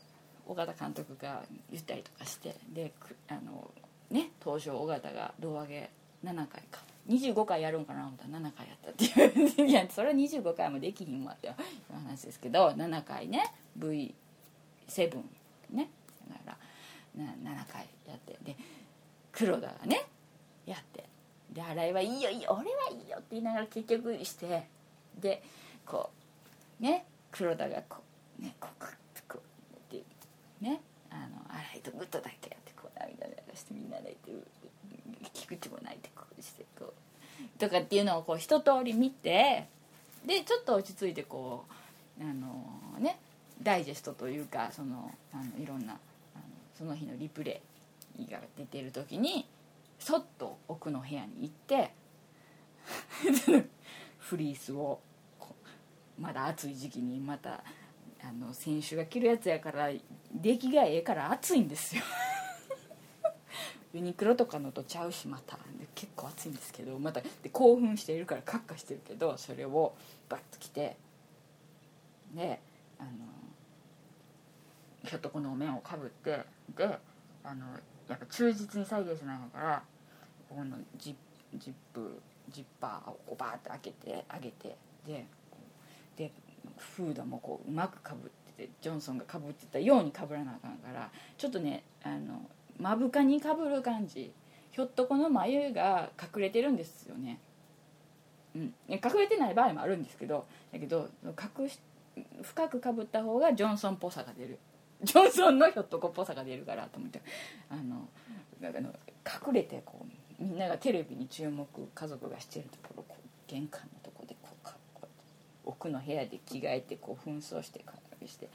[0.47, 2.93] 尾形監督が言ったりとかしてで
[3.29, 3.71] あの
[4.11, 5.91] ね東証尾形が胴上げ
[6.25, 6.81] 7回か。
[7.07, 8.07] 25回やるんかな？
[8.07, 9.67] 思ったら7回やったっていう。
[9.69, 11.55] いやそれは25回もできひんわっていう
[11.93, 15.23] 話ですけど7回ね V7
[15.71, 15.91] ね。
[16.29, 16.57] だか
[17.17, 18.39] ら7回やって。
[18.43, 18.57] で
[19.33, 20.07] 黒田がね
[20.65, 21.05] やって。
[21.51, 22.57] で新井はいいよいいよ。
[22.59, 24.67] 俺はいいよって言いながら結局して。
[25.19, 25.43] で
[25.87, 26.11] こ
[26.81, 28.03] うね黒田がこう
[28.39, 28.85] ねこう
[29.29, 29.41] こ
[29.91, 30.05] うって
[30.61, 30.81] ね
[31.11, 34.33] あの洗いとグッドだけやってこう涙流してみんな泣いて
[35.33, 39.69] 菊池も泣いてこうしてこうとかっていうのをこう一通り見て
[40.27, 41.65] でちょっと落ち着いてこ
[42.21, 43.19] うあのね
[43.63, 46.01] ダイジェストというかそのあのいろんなあの
[46.77, 47.61] その日のリプレ
[48.19, 49.47] イが出てる時に
[49.99, 51.93] そっと奥の部屋に行って
[54.19, 55.01] フリースを
[56.19, 57.63] まだ暑い時期にまた
[58.27, 59.91] あの選手が着るやつやから
[60.33, 62.03] 出来がええから暑いんですよ。
[63.93, 65.59] ユニクロとかのとちゃうしまた。
[65.95, 67.21] 結構暑いんですけどまた。
[67.21, 69.95] で興奮しているからカッカしてるけどそれを
[70.29, 70.97] バッと着て。
[72.35, 72.61] で
[72.99, 73.11] あの
[75.05, 76.45] ひょっとこのお面をかぶって
[76.77, 76.99] で
[77.45, 77.67] あの
[78.09, 79.83] やっぱ忠実に再現しないから
[80.49, 81.15] このジ
[81.55, 84.77] ジップジッパーをこうバーって開けて上げて
[85.07, 85.27] で
[86.17, 86.33] で
[86.79, 92.43] フードもこううまくかぶっててジョンソンがかぶってたようにかぶらなあかんからちょっとねあの
[92.79, 94.33] 目深にかぶる感じ
[94.71, 97.39] ひょっとこの眉が隠れてるんですよね、
[98.57, 101.79] うん、隠れてない場合もあるんですけどだけど隠し
[102.43, 104.59] 深くかぶった方がジョンソンっぽさが出る。
[105.03, 107.21] ジョンソンのひょっとこっぽさが出るからと思って
[107.69, 108.09] あの
[108.63, 108.91] あの
[109.49, 110.07] 隠れてこ
[110.41, 114.04] うみんながテレビに注目家族がしてるところこう玄関の
[115.65, 117.95] 奥の部屋で着替えてこう紛争してか
[118.27, 118.49] して。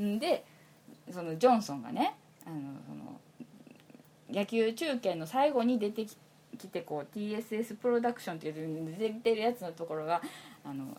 [0.00, 0.44] んで
[1.10, 2.14] そのジョンソンがね
[2.46, 2.56] あの
[2.86, 3.20] その
[4.30, 10.22] 野球中継の最後に出てきてこう TSS プロダクションっていう出てるやつのところが
[10.64, 10.96] あの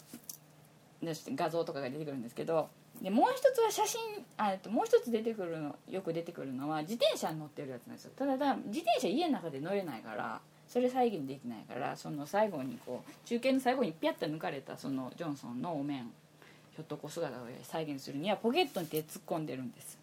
[1.04, 2.70] 画像とかが出てくるんですけど
[3.02, 4.02] でもう一つは写真
[4.38, 8.12] あともう一つ出てくるのよく出てくるのは自転車に乗ってるやつなんですよ。
[8.16, 10.42] ただ自転車家の中で乗れないから
[10.72, 20.00] それ再現できないからその最後にこう中継の最後にピャッと抜かれたそのジョンソンのお面ひょっとこ姿を再現するにはポケットに手突っ込んでるんです。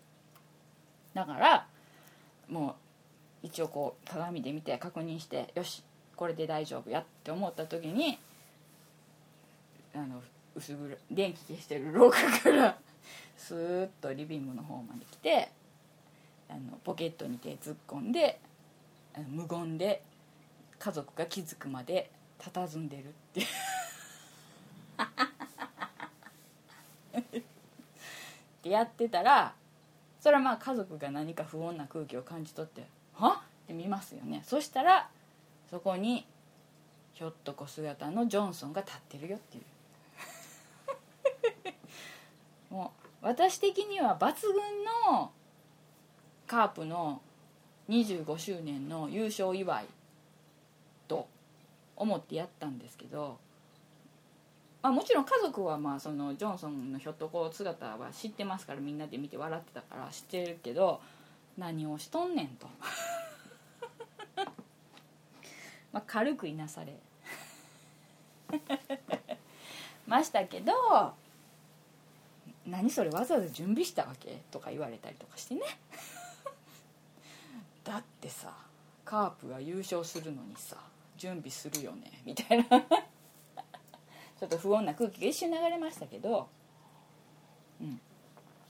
[1.14, 1.66] だから
[2.50, 2.76] も
[3.42, 5.82] う一応こう鏡で見て確認してよし
[6.14, 8.18] これで大丈夫やって思った時に
[9.94, 10.20] あの
[10.54, 12.78] 薄暗電気消してる廊下から
[13.38, 15.48] スーッとリビングの方まで来て
[16.50, 18.38] あのポケットに手突っ込んで
[19.30, 20.02] 無言で
[20.78, 23.46] 家族が気づくまで佇んでるっていう。
[27.38, 27.42] っ
[28.62, 29.54] てやってたら
[30.20, 33.42] それはまあ家族が何か不穏な空気を感じ取って「は？
[33.64, 34.42] って見ますよね。
[34.46, 35.08] そしたら
[35.70, 36.26] そこに
[37.14, 39.64] ひょっとこ姿のジョンソンが立ってるよっていう。
[42.74, 42.92] も
[43.22, 44.54] う私的には抜群
[45.10, 45.32] の
[46.46, 47.20] カープの
[47.88, 49.86] 25周年の優勝祝い
[51.98, 53.38] 思ってやったんですけど
[54.82, 61.00] まあ、もちろん家族はまあそのジョンソンのひょっとこ姿は知ってますからみんなで見て笑ってたから知ってるけど
[61.56, 62.68] 何をしとんねんと。
[65.92, 66.94] まあ軽くいなされ。
[70.06, 70.72] ましたけど
[72.64, 74.40] 何それわざわざ準備したわけ？
[74.50, 75.62] とか言われたりとかしてね。
[77.82, 78.54] だってさ
[79.04, 80.76] カープが優勝するのにさ
[81.18, 82.10] 準備するよね。
[82.24, 82.64] みたいな。
[82.64, 86.48] ちょっと不穏な空気が一瞬流れましたけど。
[87.80, 88.00] うん。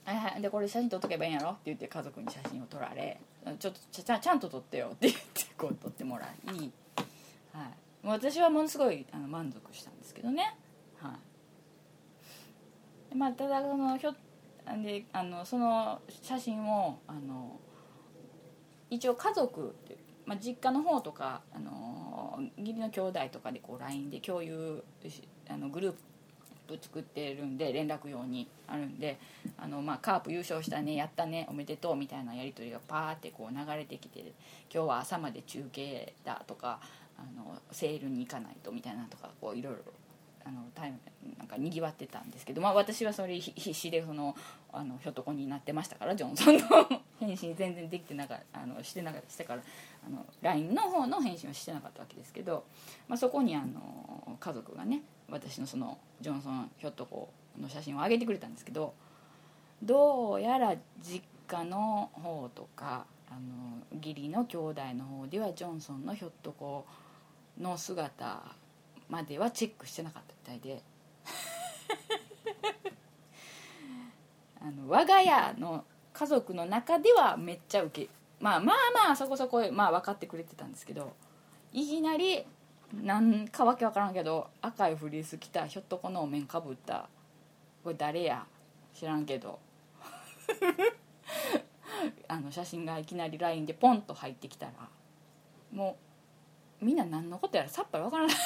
[0.04, 0.42] はいはい。
[0.42, 1.50] でこれ写真撮っとけばいいんやろ？
[1.50, 3.20] って言って家族に写真を撮られ。
[3.58, 6.28] ちょっとちゃちゃんと撮ってよって言って こう撮ってもらい、
[7.52, 7.70] はい、
[8.02, 10.56] 私はものすごいあの満足したんですけどね。
[11.00, 11.16] は
[13.12, 13.14] い。
[13.14, 14.14] まあただそのひょ
[14.82, 17.58] であのその写真をあの
[18.90, 19.74] 一応家族
[20.28, 22.07] まあ、実家の方とか、あの
[22.40, 24.82] 義理の兄弟とかでこう LINE で共有
[25.48, 29.18] あのグループ作ってるんで連絡用にあるんで
[29.56, 34.20] あの、まあ、カープ優勝したねやったねおめでとうみたいなやり取りがパーってこう流れてきて
[34.72, 36.80] 今日は朝まで中継だとか
[37.18, 39.80] あのセールに行かないとみたいなとかこういろいろ
[40.48, 40.98] あのタイム
[41.38, 44.34] なんかにぎわってたんですけど、まあ、私はそれ必死でその
[44.72, 46.62] あのひょっとこになってましたからジョンソンの
[47.20, 49.62] 返信全然できてなかあのしてなかったしてから
[50.06, 52.64] あの LINE の方の返信はしてなかったわけですけど、
[53.08, 57.28] まあ、そこにあの家族がね私のそのジョンソンひょっとこ
[57.60, 58.94] の写真を上げてくれたんですけど
[59.82, 66.86] どうやら実家の方とかあの義理の兄弟の方ではジョンソンのひょっとこ
[67.60, 68.42] の姿
[69.08, 70.82] まではチェックしてなかったみたいで。
[74.60, 78.08] あの我が家の家族の中ではめっちゃウケ
[78.40, 78.76] まあまあ
[79.06, 81.14] まあそこそこまあ分かってくれてたんですけど
[81.72, 82.44] いきなり
[82.92, 87.08] なんかわけわからんけど赤いフリース着たひょっとこのお面かぶった
[87.84, 88.44] これ誰や？
[88.94, 89.60] 知らんけど。
[92.26, 94.72] あの写真がいきなり LINE でポンと入ってきたら
[95.72, 95.96] も
[96.80, 98.36] うみんな何のことやらさっぱりわからない。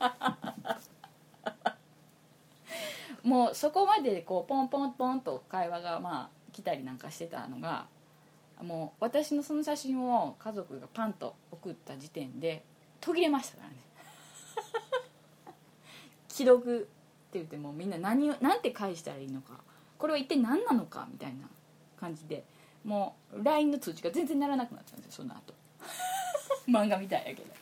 [3.22, 7.86] もうそこまでこうポンポンポンと会話がまあ来たりなんかしてたのが
[8.62, 12.62] もう私のその写真を家族がパンと送った時点で
[13.00, 13.76] 途切れましたからね。
[16.28, 16.82] 既読っ
[17.32, 19.60] て言ってもみんな何を何て返したらいいのか。
[19.98, 21.46] これは一体何なのかみたいな
[21.98, 22.44] 感じで
[22.84, 25.52] もう LINE の通知が全然ならなくなったんですよその後。
[26.66, 27.59] 漫画みたいやけど。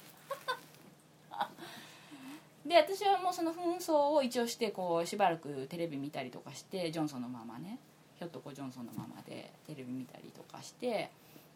[2.68, 7.78] で私はもうその紛争を一応してこうしばらくテレビ見たりとかしてジョンソンのままね。
[8.18, 11.10] ひょっとこジョンソンのままでテレビ見たりとかして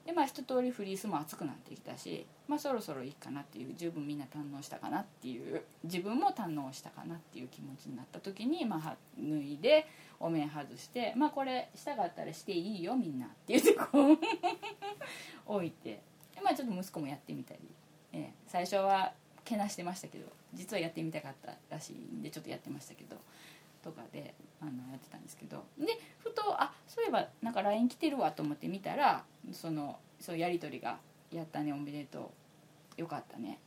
[0.06, 9.86] でまあ一通りフリースも熱くなってきたし、まあ、そろそろいいかなっていう十分みんな堪能したかなっていう自分も堪能したかなっていう気持ちになった時に、まあ、脱いで
[10.20, 14.18] お面外して「まあこれしたかったらしていいよみんな」って言ってこう
[15.46, 16.00] 置いて。
[16.34, 17.60] で、まあ、ちょっと息子もやってみたり、
[18.12, 19.12] え、最初は
[19.44, 23.16] けなしてましたけど実はやってみたかったらしいんでちょっとやってましたけど
[23.82, 25.64] とかであのやってたんですけど。
[25.78, 30.98] でふとあそういえばなんか LINE 来てるわと思って見たらそのそうやり取りが
[31.32, 32.30] 「やったねおめでと
[32.98, 33.00] う。
[33.00, 33.58] よかったね」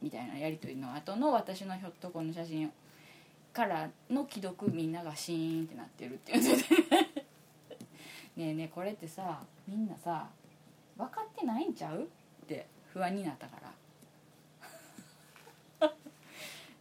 [0.00, 2.72] みたいなやり取りの後の私のひょっとこの写真
[3.52, 6.42] からの既読みんながシーンってなってるっていう
[8.38, 10.28] ねえねえこれってさみんなさ
[10.96, 12.04] 分かってないんちゃう？
[12.04, 12.06] っ
[12.46, 13.67] て不安になったから。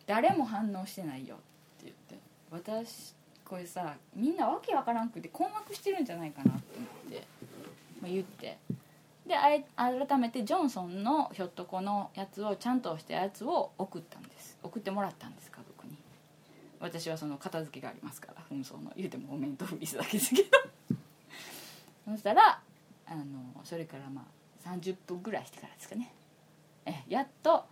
[0.07, 1.43] 誰も反応してないよって
[1.83, 2.17] 言って
[2.49, 3.13] 私
[3.45, 7.27] これさみんなわけわからんくて困惑してるんじゃないかなって思って、
[8.01, 8.57] まあ、言って。
[9.27, 9.49] であ
[10.07, 14.57] 改めてジョンソンのひょっとこのやつをちゃんとしたやつを送ったんです。
[14.63, 15.97] 送ってもらったんです家族に。
[16.79, 20.49] 私はその片付けがありますから紛争の言うてもお面とフリスだけですけど。
[22.09, 22.61] そしたら
[23.05, 23.23] あの
[23.65, 24.25] それからま
[24.65, 26.13] あ30分ぐらいしてからですかね。
[26.85, 27.65] えやっと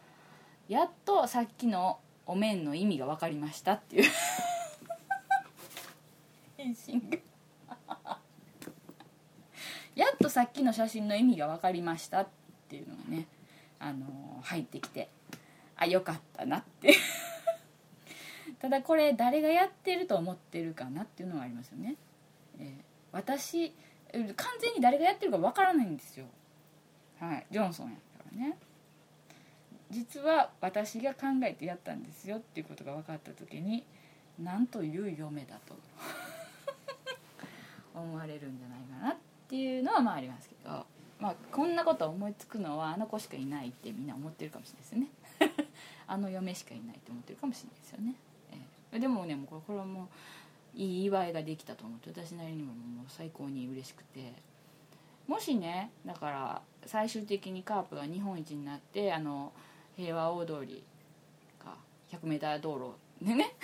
[0.68, 4.12] やっとさっきのお面の意味が分かりましたっていう。
[6.58, 7.18] 返信が。
[9.96, 12.28] やっとさっきの写真の意味が分かりましたっ
[12.68, 13.28] ていうのがね
[13.80, 14.06] あの
[14.44, 15.10] 入ってきて。
[15.78, 16.96] あよかったなって
[18.60, 21.96] ただこれ誰がやってると思ってるかなっていうのがありますよね、
[22.60, 23.74] えー私
[24.12, 26.26] 完全に誰がやってるか分からないんですよ。
[27.18, 28.58] はいジョンソンやからね。
[29.92, 33.84] 実は私が考えてやったんですよっていうことが分かった時に
[34.40, 35.76] なんという嫁だと。
[37.96, 39.18] 思われるんじゃないかなっ
[39.48, 40.86] ていうのはまあありますけど、
[41.20, 45.68] まあ、こんなこと思いつくのはあの子しかいないってみんな思ってるかもしれないですね。
[46.08, 48.16] あの嫁しかいないって思ってるかもしれないですよね、
[48.52, 50.08] えーでもねもうこれこれはもう
[50.78, 54.34] いい祝いができたと思って私なりにももう最高に嬉しくて。
[55.28, 59.52] もしねだから最終的にカープが日本一になってあの
[59.96, 60.84] 平和大通り
[61.58, 61.78] か
[62.12, 63.56] 100m 道路でね。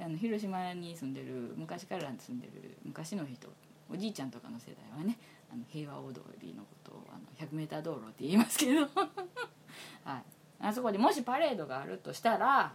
[0.00, 3.48] あの広島に住んでる昔から住んでる昔の人
[3.90, 5.18] おじいちゃんとかの世代はね
[5.52, 8.82] あの平和大通りのことをあの 100m 道路って言いますけど、
[10.04, 10.22] はい、
[10.60, 12.72] あそこでもしパレードがあるとしたら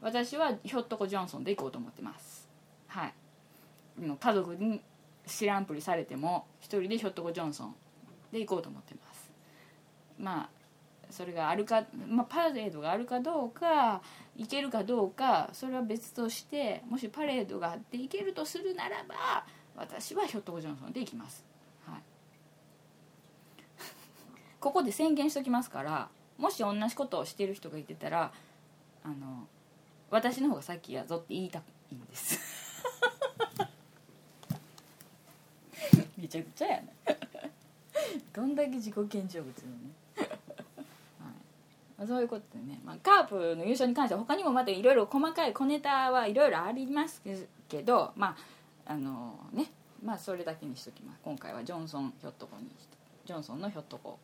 [0.00, 2.48] 私はひょっとこジョンソンで行こうと思ってます。
[2.88, 3.14] はい。
[3.98, 4.82] 家族に
[5.26, 7.76] 知らんぷりされても一人でひょっとこジョンソン
[8.32, 9.30] で行こうと思ってます。
[10.18, 10.61] まあ
[11.12, 14.00] それがあるか、まあ、パレードがあるかどうか
[14.36, 19.44] 行けるかどうかそれは別としてもしパレードがあって行けるとするならば
[19.76, 21.44] 私はひょっとこジョンソンで行きます、
[21.86, 22.02] はい、
[24.58, 26.08] ここで宣言しときますから
[26.38, 28.32] もし同じことをしてる人がいてたら
[29.04, 29.46] あの
[30.10, 32.38] 私の方が先やぞって言いたいんです。
[36.16, 36.94] めちゃくちゃやね
[38.32, 39.78] どんだけ自己顕示欲強いね
[42.02, 47.22] はい、そういうことでね、まあ、カープの優勝に関しては他にもまたいろいろ細かい小ネタはいろいろあります
[47.68, 48.36] けどま
[48.86, 49.72] ああのね。
[50.04, 51.20] まあそれだけにしときます。
[51.22, 52.66] 今回はジョンソンひょっとこに
[53.24, 54.18] ジョンソンのひょっとこ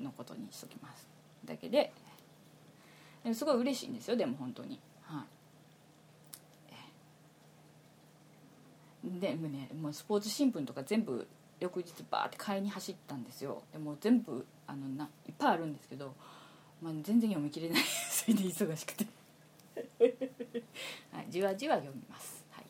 [0.00, 1.08] のことにしときます。
[1.44, 1.92] だけで
[3.32, 4.16] すごい嬉しいんですよ。
[4.16, 4.78] でも本当に。
[5.02, 5.24] は
[9.04, 9.20] い。
[9.20, 11.26] でもねもうスポーツ新聞とか全部
[11.58, 13.64] 翌日バーって買いに走ったんですよ。
[13.72, 16.14] でも全部あのないっぱいあるんですけど、
[16.82, 17.82] まあ、全然読み切れない。
[18.10, 19.06] それで忙しくて、
[21.12, 22.44] はい、じわじわ読みます。
[22.50, 22.66] はい、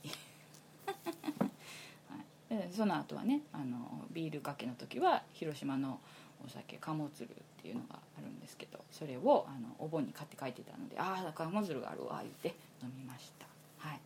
[2.54, 6.00] はい、その後はねあのビールかけの時は広島の
[6.44, 13.46] お酒鴨鶴っていうのがあるんですけどそれをあのお盆に買って帰ってたので「ああ鴨鶴があるわ」言って飲みました。
[13.78, 14.00] はい。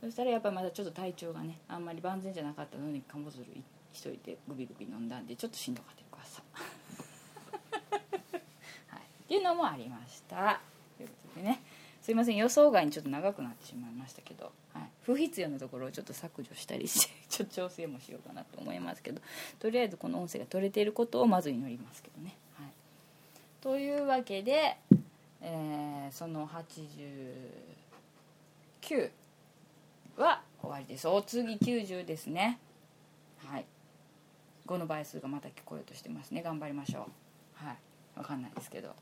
[0.00, 3.44] そしたらやっぱまだちょっと体調がねあんまり万全じゃなかったのに鴨鶴
[3.92, 6.75] 一人でグビグビ飲んだんでちょっとしんどかった翌朝はい
[9.26, 10.60] っていうのもありました。
[10.96, 11.60] ということでね。
[12.06, 19.20] すいません予想外にちょっと長くなってしまいましたけど、はい、不必要なところをちょっと削除したりして ちょっと調整もしようかなと思いますけど。
[19.58, 22.70] とりあえずこの音声が取れていることをまず祈りますけどね、はい、
[23.60, 24.76] というわけで、
[25.40, 29.10] えーその89
[30.16, 31.08] は終わりです。
[31.08, 32.60] お次90ですね。
[33.44, 33.64] はい。
[34.66, 36.42] 5の倍数がまた聞こえようとしてますね。
[36.42, 37.02] 頑張りましょう。
[37.66, 37.76] はい。
[38.14, 38.94] 分かんないですけど。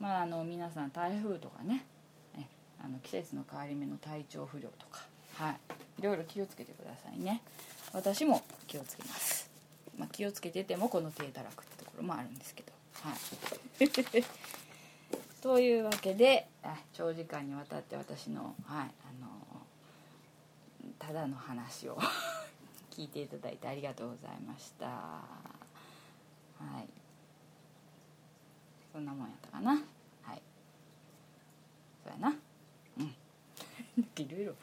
[0.00, 1.84] まああの皆さん台風とかね。
[2.84, 5.00] あの季節の変わり目の体調不良とか。
[5.36, 5.56] はい。
[6.00, 7.40] いろいろ気をつけてくださいね。
[7.94, 9.48] 私も気をつけます、
[9.96, 12.72] まあ、気をつけててもこの低たらくってところもあるんですけど。
[13.00, 13.16] はい。
[15.40, 16.46] というわけで
[16.92, 19.28] 長時間にわたって私のはいあの
[20.98, 21.98] ただの話を
[22.90, 24.86] 聞いていただいてありがとうございました。
[24.86, 25.22] は
[26.80, 27.03] い。
[28.94, 29.72] そんなもんやったかな。
[29.72, 29.76] は
[30.34, 30.42] い。
[32.04, 32.36] そうやな。
[32.96, 33.06] うん。
[34.24, 34.54] いろいろ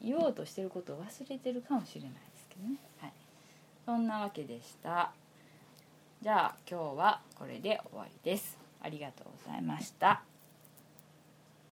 [0.00, 2.78] 言おうとしてることを忘れてるかもしれないですけどね。
[3.02, 3.12] はい。
[3.84, 5.12] そんなわけでした。
[6.22, 8.56] じゃあ今日はこれで終わりです。
[8.80, 10.22] ありがとうございました。